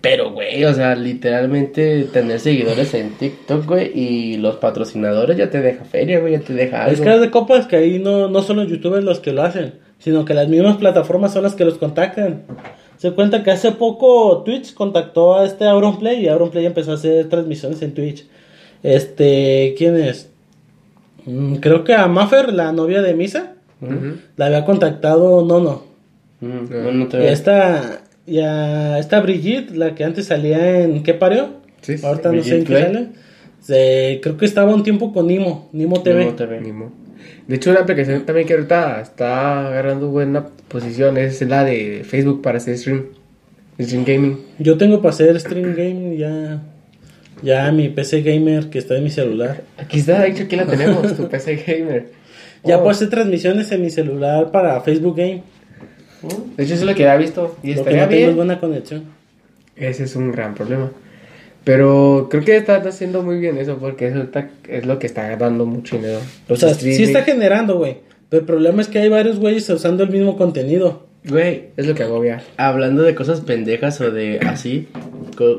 [0.00, 5.60] Pero, güey, o sea, literalmente tener seguidores en TikTok, güey, y los patrocinadores ya te
[5.60, 6.94] deja feria, güey, ya te deja algo.
[6.94, 9.74] Es que de copas que ahí no, no son los youtubers los que lo hacen,
[9.98, 12.42] sino que las mismas plataformas son las que los contactan.
[12.96, 17.28] Se cuenta que hace poco Twitch contactó a este Auronplay y Auronplay empezó a hacer
[17.28, 18.24] transmisiones en Twitch.
[18.82, 20.28] Este, ¿quién es?
[21.26, 24.16] Mm, creo que a Maffer, la novia de Misa, Ujú.
[24.36, 25.84] la había contactado Nono.
[26.40, 27.32] Mm, no, no te Y a veo.
[27.32, 31.48] esta, y a esta Brigitte, la que antes salía en ¿Qué parió?
[31.82, 32.06] Sí, sí.
[32.06, 33.06] Ahorita no sé en Brigitte qué sale.
[33.60, 36.24] Se- creo que estaba un tiempo con Nimo, Nimo TV.
[36.26, 36.60] No te veo.
[36.60, 36.92] Ni mo.
[37.46, 42.40] De hecho, una aplicación también que ahorita está agarrando buena posición es la de Facebook
[42.42, 43.06] para hacer stream.
[43.80, 44.38] Stream gaming.
[44.58, 46.62] Yo tengo para hacer stream game ya.
[47.42, 49.62] Ya mi PC gamer que está en mi celular.
[49.76, 52.06] Aquí está, de hecho, aquí la tenemos, tu PC gamer.
[52.64, 55.42] Ya Oh, puedo hacer transmisiones en mi celular para Facebook Game.
[56.56, 57.56] De hecho, eso es lo que había visto.
[57.62, 58.36] Y Lo que no tengo es bien.
[58.36, 59.04] buena conexión.
[59.76, 60.90] Ese es un gran problema.
[61.64, 65.36] Pero creo que está haciendo muy bien eso porque eso está- es lo que está
[65.36, 66.18] dando mucho dinero.
[66.48, 67.04] O sea, sí streaming.
[67.06, 67.98] está generando, güey.
[68.30, 71.06] Pero el problema es que hay varios güeyes usando el mismo contenido.
[71.28, 72.42] Güey, Es lo que agobia.
[72.56, 74.88] hablando de cosas pendejas o de así,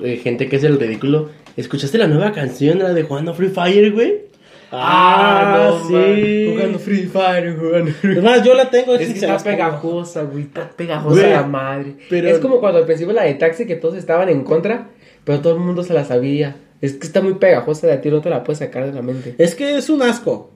[0.03, 3.91] eh, gente que es el ridículo, ¿escuchaste la nueva canción, la de jugando Free Fire,
[3.91, 4.29] güey?
[4.71, 5.93] Ah, no, sí.
[5.93, 6.53] man.
[6.53, 8.93] Jugando Free Fire, jugando Free Es más, yo la tengo.
[8.95, 10.43] Es que está pegajosa, güey.
[10.43, 11.95] Está pegajosa Güey, la madre.
[12.09, 14.89] pero- Es como cuando al principio la de taxi que todos estaban en contra,
[15.23, 16.55] pero todo el mundo se la sabía.
[16.81, 19.01] Es que está muy pegajosa de a ti no te la puedes sacar de la
[19.01, 19.33] mente.
[19.37, 20.51] Es que es un asco.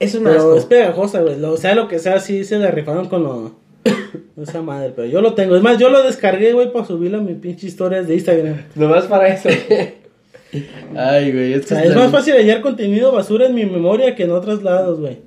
[0.00, 0.56] Es un Pero asco.
[0.56, 1.38] es pegajosa, güey.
[1.38, 3.54] Lo- sea lo que sea, sí se la rifaron con lo.
[4.42, 5.54] Esa madre, pero yo lo tengo.
[5.54, 8.56] Es más, yo lo descargué, güey, para subirlo a mis pinches historias de Instagram.
[8.74, 9.48] Nomás para eso.
[10.94, 14.14] Ay, güey, es O que sea, es más fácil hallar contenido basura en mi memoria
[14.14, 15.18] que en otros lados, güey.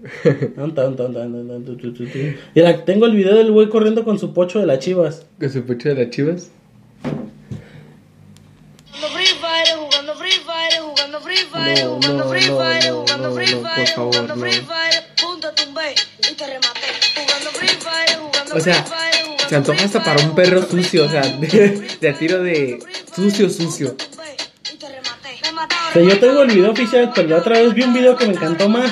[2.53, 5.26] La, tengo el video del güey corriendo con su pocho de las chivas.
[5.39, 6.51] Con su pecho de las chivas.
[8.91, 12.91] Jugando Free Fire, jugando Free Fire, jugando Free Fire, No, jugando no, Free no, Fire,
[12.91, 14.41] jugando Free Fire, favor, jugando no.
[14.41, 16.88] Free Fire, punto tumbé y te rematé.
[17.15, 20.61] Jugando Free Fire, jugando O sea, Free Fire, jugando se antoja hasta para un perro
[20.63, 22.80] sucio, o sea, de, de a tiro de
[23.15, 23.95] sucio, sucio.
[25.95, 28.33] Sea, yo tengo el video oficial, pero la otra vez vi un video que me
[28.33, 28.91] encantó más.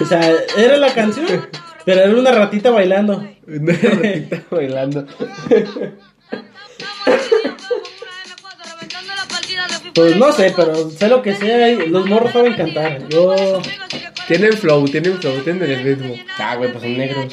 [0.00, 0.20] O sea,
[0.56, 1.48] era la canción,
[1.84, 3.26] pero era una ratita bailando.
[3.46, 5.06] Una ratita bailando.
[9.94, 13.08] Pues no sé, pero sé lo que sea, los morros saben cantar.
[13.08, 13.60] Yo.
[14.26, 16.14] Tienen flow, tienen flow, tienen el ritmo.
[16.38, 17.26] Ah, güey, pues son negros.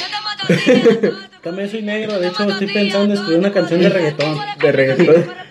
[1.44, 4.38] También soy negro, de hecho estoy pensando en escribir una canción de reggaetón.
[4.60, 5.49] De reggaetón.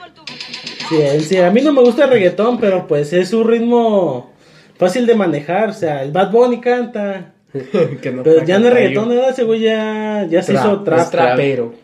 [0.88, 4.32] Sí, en sí, a mí no me gusta el reggaetón, pero pues es un ritmo
[4.78, 5.70] fácil de manejar.
[5.70, 7.32] O sea, el Bad Bunny canta.
[8.02, 9.10] que no Pero ya no es reggaetón, yo.
[9.10, 9.30] ¿verdad?
[9.30, 11.10] Ese güey ya, ya se hizo Es trap.
[11.10, 11.74] trapero.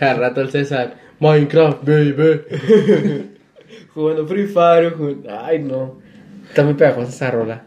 [0.00, 2.40] Al rato el César, Minecraft, baby.
[3.94, 4.92] Jugando Free Fire.
[4.92, 5.98] jugando- Ay, no.
[6.48, 7.62] Está muy pegajosa esa rola.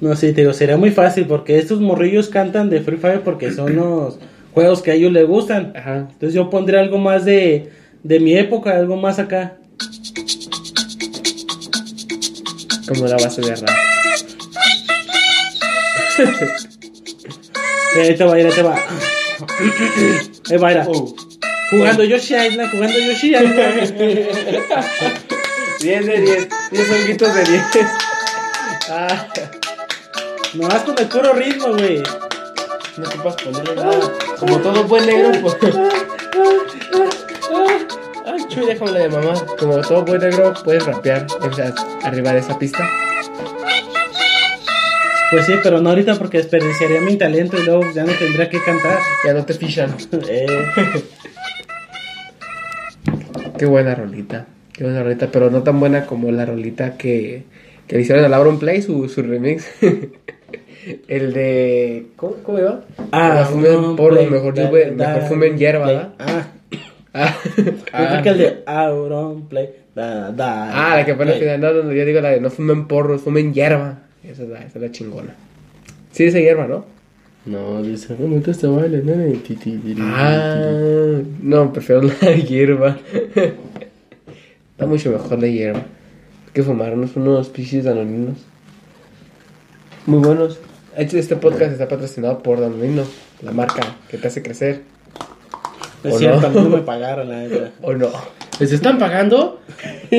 [0.00, 3.50] No, sí, te digo, sería muy fácil porque estos morrillos cantan de Free Fire porque
[3.50, 4.18] son los
[4.52, 5.72] juegos que a ellos les gustan.
[5.76, 5.96] Ajá.
[6.12, 7.70] Entonces yo pondría algo más de,
[8.06, 9.56] de mi época, algo más acá.
[12.88, 13.68] Como la base de rap.
[17.96, 18.76] Ahí te va, ahí te va.
[20.50, 20.84] Ahí va.
[20.88, 21.14] Oh.
[21.70, 23.94] Jugando Yoshi Island, jugando Yoshi Island.
[25.80, 26.48] 10 de 10.
[26.70, 27.62] 10 honguitos de 10.
[28.88, 29.26] Ah,
[30.54, 32.02] Nomás con el puro ritmo, güey.
[32.96, 34.12] No ocupas ponerle nada.
[34.38, 35.56] como todo buen negro, pues.
[38.36, 39.34] Ay, chuy, déjame la de mamá.
[39.58, 41.74] Como todo buen negro, puedes rapear o sea,
[42.04, 42.84] arriba de esa pista.
[45.30, 48.60] Pues sí, pero no ahorita porque desperdiciaría mi talento y luego ya no tendría que
[48.62, 48.98] cantar.
[49.24, 49.94] Ya no te fichan.
[50.28, 50.46] Eh,
[53.58, 54.46] Qué buena rolita.
[54.72, 57.44] Qué buena rolita, pero no tan buena como la rolita que,
[57.88, 59.66] que le hicieron a Lauron Play, su, su remix.
[61.08, 62.06] El de.
[62.16, 62.82] ¿Cómo, cómo iba?
[63.10, 65.86] ah, fumen porro, mejor, da- mejor fumen hierba.
[65.86, 66.08] ¿verdad?
[66.20, 66.46] Ah,
[67.18, 68.08] Ah, yo ah.
[68.10, 69.70] creo que el de Auron Play.
[69.94, 71.54] Da, da, Ah, la que pone al play.
[71.56, 74.00] final, no, no, yo digo la de no fumen porros, fumen hierba.
[74.22, 75.34] Esa es la, esa es la chingona.
[76.12, 76.84] Sí, dice hierba, ¿no?
[77.46, 79.30] No, dice, no me gusta este baile, nene.
[79.36, 82.98] Ti, ti, ti, ti, ti, Ah, no, prefiero la hierba.
[84.72, 85.78] Está mucho mejor la hierba.
[85.78, 88.36] Hay que fumarnos unos pichis danoninos.
[90.06, 90.58] Muy buenos.
[90.96, 93.02] Este este podcast está patrocinado por Danonino,
[93.42, 94.82] la marca que te hace crecer.
[96.06, 96.68] Es ¿O cierto, no?
[96.68, 97.72] me pagaron la neta.
[97.82, 98.08] ¿O no?
[98.60, 99.60] ¿Les están pagando?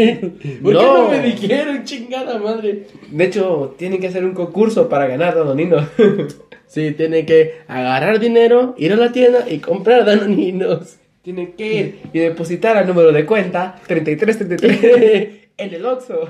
[0.62, 0.80] ¿Por No.
[0.80, 2.88] qué no me dijeron, chingada madre?
[3.10, 5.86] De hecho, tienen que hacer un concurso para ganar Danoninos.
[6.70, 10.98] Sí, tiene que agarrar dinero, ir a la tienda y comprar danoninos.
[11.22, 15.30] tienen que ir y depositar al número de cuenta 3333
[15.60, 16.30] en el Oxxo.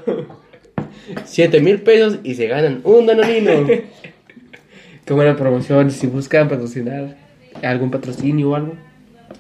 [1.26, 3.52] 7 mil pesos y se ganan un danonino.
[5.06, 5.90] Qué buena promoción.
[5.90, 7.18] Si buscan patrocinar
[7.64, 8.76] algún patrocinio o algo,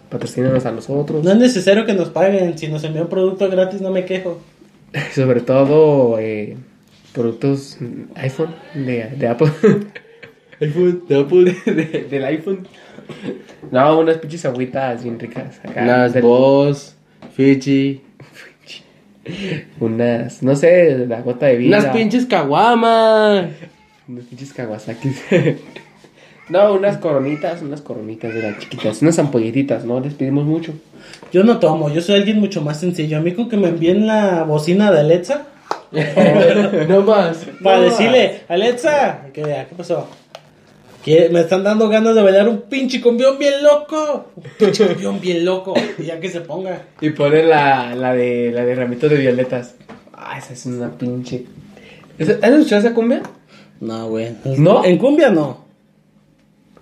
[0.09, 1.23] patrocínanos a nosotros.
[1.23, 2.57] No es necesario que nos paguen.
[2.57, 4.39] Si nos envían un producto gratis, no me quejo.
[5.13, 6.57] Sobre todo eh,
[7.13, 7.77] productos
[8.15, 9.51] iPhone de, de Apple.
[10.61, 11.55] iPhone, de Apple.
[11.65, 12.67] De- del iPhone.
[13.71, 15.59] No, unas pinches agüitas bien ricas.
[15.63, 15.83] Acá.
[15.83, 16.95] Unas Del- Boss,
[17.35, 18.01] Fiji.
[19.79, 21.79] unas, no sé, la gota de vida.
[21.79, 23.47] Unas pinches caguamas.
[24.07, 25.21] Unos pinches kawasakis.
[26.49, 29.01] No, unas coronitas, unas coronitas de las chiquitas.
[29.01, 29.99] Unas ampolletitas, ¿no?
[29.99, 30.73] Les pedimos mucho.
[31.31, 33.17] Yo no tomo, yo soy alguien mucho más sencillo.
[33.17, 35.47] A mí con que me envíen la bocina de Alexa
[36.89, 37.45] no más.
[37.63, 40.07] para no decirle, Alexa, ¿qué, ¿qué pasó?
[41.03, 44.27] Que me están dando ganas de bailar un pinche cumbión bien loco.
[44.35, 45.73] Un pinche cumbión bien loco.
[45.97, 46.81] Y ya que se ponga.
[46.99, 49.75] Y poner la, la de la de ramito de violetas.
[50.13, 51.45] Ah, esa es una pinche.
[52.17, 53.21] ¿Esa- ¿Has escuchado esa cumbia?
[53.79, 54.29] No, güey.
[54.57, 54.83] ¿No?
[54.83, 55.66] En cumbia no.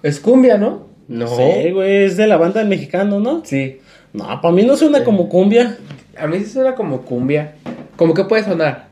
[0.06, 0.86] Es cumbia, ¿no?
[1.08, 1.28] No.
[1.28, 3.44] Sí, güey, es de la banda del mexicano, ¿no?
[3.44, 3.80] Sí.
[4.14, 5.80] No, para mí no suena como cumbia.
[6.16, 7.56] A mí sí suena como cumbia.
[7.96, 8.90] ¿Cómo que puede sonar?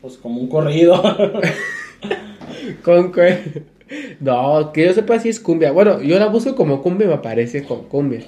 [0.00, 1.00] Pues como un corrido.
[2.82, 3.62] Con que...
[4.18, 5.70] No, que yo sepa si es cumbia.
[5.70, 8.22] Bueno, yo la busco como cumbia y me aparece como cumbia.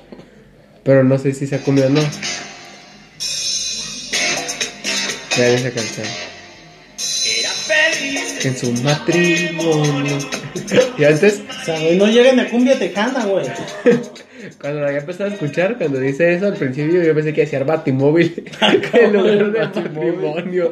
[0.84, 2.00] Pero no sé si sea cumbia o no.
[5.36, 6.29] Vean esa canción.
[8.44, 10.18] En su matrimonio.
[10.98, 13.46] y antes, o sea, güey, no llegan a cumbia tejana, güey.
[14.60, 17.62] cuando la había empezado a escuchar, cuando dice eso al principio, yo pensé que decía
[17.64, 18.44] batimóvil.
[18.92, 20.70] en lugar de matrimonio.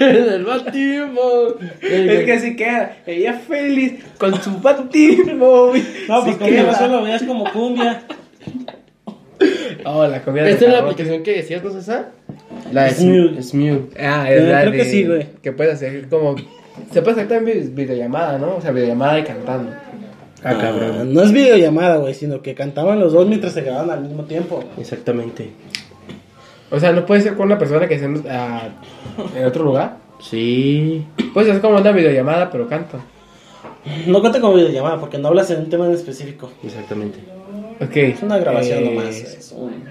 [0.00, 1.54] el batismo.
[1.80, 2.96] Es que así queda.
[3.06, 5.84] Ella feliz con su batimóvil.
[6.08, 6.64] No, pues Sí con qué queda.
[6.72, 8.02] razón lo veas como cumbia.
[9.84, 12.10] Oh, la comida de ¿Esta es la aplicación que decías, no es esa?
[12.72, 12.88] La.
[12.90, 13.88] Smule.
[13.98, 15.26] Ah, es la creo de- que sí, güey.
[15.42, 16.36] Que puedes hacer como.
[16.92, 18.56] Se puede hacer también videollamada, ¿no?
[18.56, 19.72] O sea, videollamada y cantando.
[20.44, 24.00] Ah, Ah, no es videollamada, güey, sino que cantaban los dos mientras se grababan al
[24.02, 24.62] mismo tiempo.
[24.78, 25.50] Exactamente.
[26.70, 28.68] O sea, no puede ser con una persona que esté en, ah,
[29.36, 29.98] en otro lugar.
[30.20, 31.06] Sí.
[31.34, 32.98] Puedes hacer como una videollamada, pero canta.
[34.06, 36.50] No cuenta como videollamada porque no hablas en un tema en específico.
[36.64, 37.18] Exactamente.
[37.80, 37.96] Ok.
[37.96, 39.16] Es una grabación eh, nomás.
[39.16, 39.84] es un-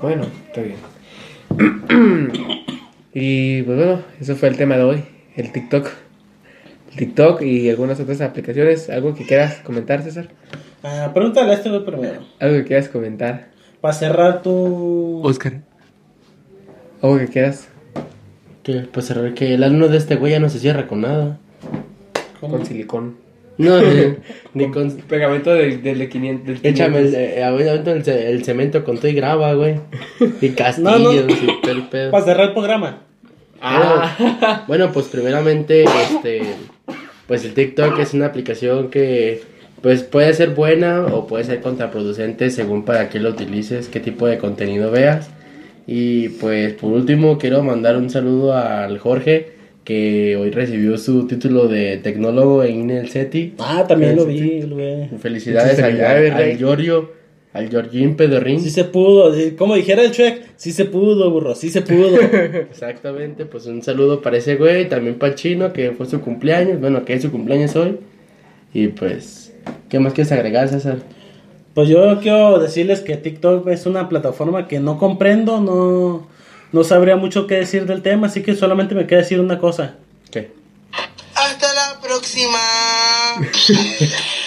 [0.00, 0.76] Bueno, está bien.
[3.12, 5.02] y pues bueno, eso fue el tema de hoy,
[5.40, 5.88] el TikTok.
[6.92, 8.90] El TikTok y algunas otras aplicaciones.
[8.90, 10.28] ¿Algo que quieras comentar, César?
[10.82, 12.20] Ah, pregúntale a este güey primero.
[12.40, 13.48] ¿Algo que quieras comentar?
[13.80, 15.20] Para cerrar tu.
[15.24, 15.60] Oscar.
[17.02, 17.68] ¿Algo que quieras
[18.62, 21.38] Que, pues cerrar que el alumno de este güey ya no se cierra con nada.
[22.40, 22.56] ¿Cómo?
[22.56, 23.16] con silicón?
[23.58, 23.78] No,
[24.54, 24.90] ni con.
[25.02, 26.62] Pegamento del, del de 500.
[26.62, 28.08] del Échame el, 500.
[28.08, 29.76] eh, el, el cemento con todo y graba, güey.
[30.40, 31.12] Y castillos No, no.
[31.14, 32.10] y todo el pedo.
[32.10, 33.02] Para cerrar el programa.
[33.60, 36.42] Ah, bueno, pues primeramente, este,
[37.26, 39.42] pues el TikTok es una aplicación que,
[39.82, 44.26] pues puede ser buena o puede ser contraproducente según para qué lo utilices, qué tipo
[44.26, 45.30] de contenido veas.
[45.86, 49.52] Y pues por último quiero mandar un saludo al Jorge
[49.84, 53.54] que hoy recibió su título de tecnólogo en el CETI.
[53.58, 54.60] Ah, también lo vi.
[55.20, 56.56] Felicidades al, Felicidades, al, Rey.
[56.58, 57.12] Giorgio,
[57.52, 58.60] al Georgín Pedorrín.
[58.60, 59.34] Sí se pudo.
[59.34, 62.20] sí, Como dijera el Shrek, sí se pudo, burro, sí se pudo.
[62.70, 66.80] Exactamente, pues un saludo para ese güey, también para el chino, que fue su cumpleaños,
[66.80, 67.98] bueno, que es su cumpleaños hoy.
[68.72, 69.52] Y pues,
[69.88, 70.98] ¿qué más quieres agregar, César?
[71.74, 76.28] Pues yo quiero decirles que TikTok es una plataforma que no comprendo, no,
[76.72, 79.96] no sabría mucho qué decir del tema, así que solamente me queda decir una cosa.
[80.30, 80.52] ¿Qué?
[81.34, 82.58] Hasta la próxima.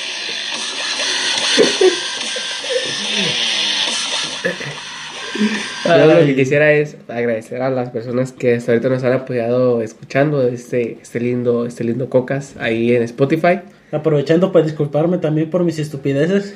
[5.86, 9.82] Yo lo que quisiera es agradecer a las personas que hasta ahorita nos han apoyado
[9.82, 13.62] escuchando este, este lindo, este lindo cocas ahí en Spotify.
[13.92, 16.56] Aprovechando para disculparme también por mis estupideces.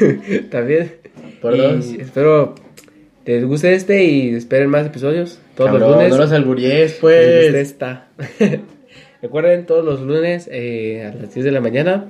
[0.50, 0.92] También.
[1.42, 1.86] Por Y dos.
[1.98, 2.54] Espero
[3.26, 6.10] les guste este y esperen más episodios todos Cabrón, los lunes.
[6.10, 7.54] No los alburies, pues.
[7.54, 8.06] esta.
[9.22, 12.04] Recuerden todos los lunes eh, a las 10 de la mañana.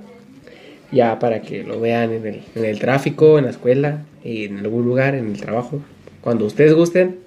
[0.92, 4.84] Ya para que lo vean en el, en el tráfico, en la escuela, en algún
[4.84, 5.80] lugar, en el trabajo.
[6.26, 7.20] Cuando ustedes gusten,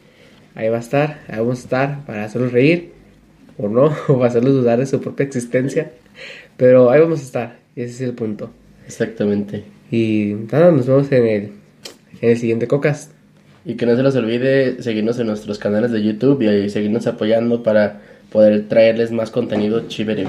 [0.56, 2.92] ahí va a estar, ahí vamos a estar para hacerlos reír
[3.58, 5.94] o no, o para hacerlos dudar de su propia existencia.
[6.58, 8.50] Pero ahí vamos a estar, y ese es el punto.
[8.86, 9.64] Exactamente.
[9.90, 11.44] Y nada, nos vemos en el,
[12.20, 13.12] en el siguiente Cocas.
[13.64, 17.64] Y que no se les olvide seguirnos en nuestros canales de YouTube y seguirnos apoyando
[17.64, 18.02] para
[18.34, 20.28] poder traerles más contenido chévere.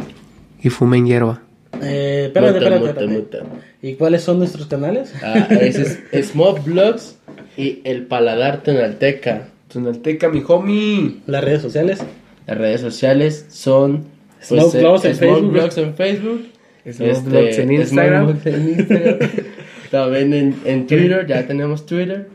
[0.62, 1.42] Y fumen hierba.
[1.82, 3.38] Eh, espérate, espérate, espérate.
[3.82, 5.12] ¿Y cuáles son nuestros canales?
[5.22, 7.16] Ah, ese es Smoke Vlogs
[7.56, 9.48] y El Paladar Tonalteca.
[9.72, 11.16] Tonalteca, mi homie.
[11.26, 12.00] Las redes sociales.
[12.46, 14.04] Las redes sociales son
[14.42, 15.56] Smoke eh, Vlogs en Smoke Facebook.
[15.76, 16.46] En Facebook.
[16.92, 18.38] Smoke Este, en Instagram.
[18.44, 19.18] En Instagram.
[19.90, 22.28] También en, en Twitter, ya tenemos Twitter.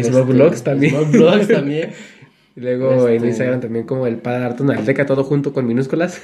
[0.00, 0.92] Smoke Vlogs también.
[0.94, 1.90] Smoke Vlogs también.
[2.56, 6.20] Y luego en Este- Instagram también como el Paladar Tonalteca, todo junto con minúsculas.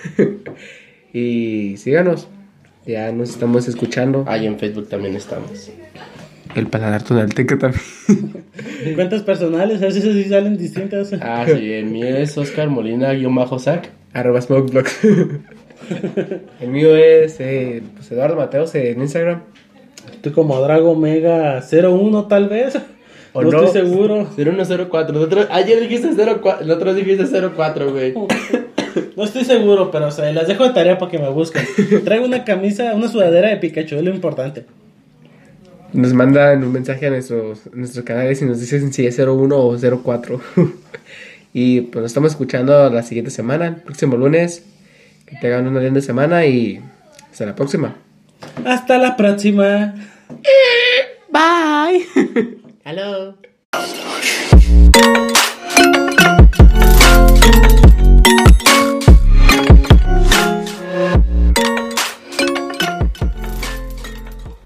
[1.12, 2.27] y síganos.
[2.87, 4.24] Ya nos estamos escuchando.
[4.26, 5.70] Ahí en Facebook también estamos.
[6.55, 7.82] El Paladar Tonalteca también.
[8.95, 11.12] Cuentas personales, a veces sí salen distintas.
[11.20, 13.91] Ah, sí, el mío es Oscar Molina-Sac.
[14.12, 14.99] Arroba Smokeblogs.
[16.61, 19.43] el mío es eh, pues Eduardo Mateos en Instagram.
[20.20, 22.78] Tú como Drago Mega 01 tal vez.
[23.32, 23.64] ¿O no, no?
[23.64, 24.28] estoy seguro.
[24.37, 25.12] 0104.
[25.12, 28.14] Nosotros- ayer dijiste 04, el otro dijiste 04, güey.
[29.17, 31.65] No estoy seguro, pero o sea, las dejo de tarea para que me busquen.
[32.05, 34.65] Traigo una camisa, una sudadera de Pikachu, es lo importante.
[35.93, 39.77] Nos mandan un mensaje a nuestros, nuestros canales y nos dicen si es 01 o
[39.79, 40.41] 04.
[41.53, 44.65] y pues nos estamos escuchando la siguiente semana, el próximo lunes.
[45.27, 46.81] Que tengan una linda semana y
[47.31, 47.97] hasta la próxima.
[48.65, 49.95] Hasta la próxima.
[51.31, 52.07] Bye.
[52.85, 53.37] Hello.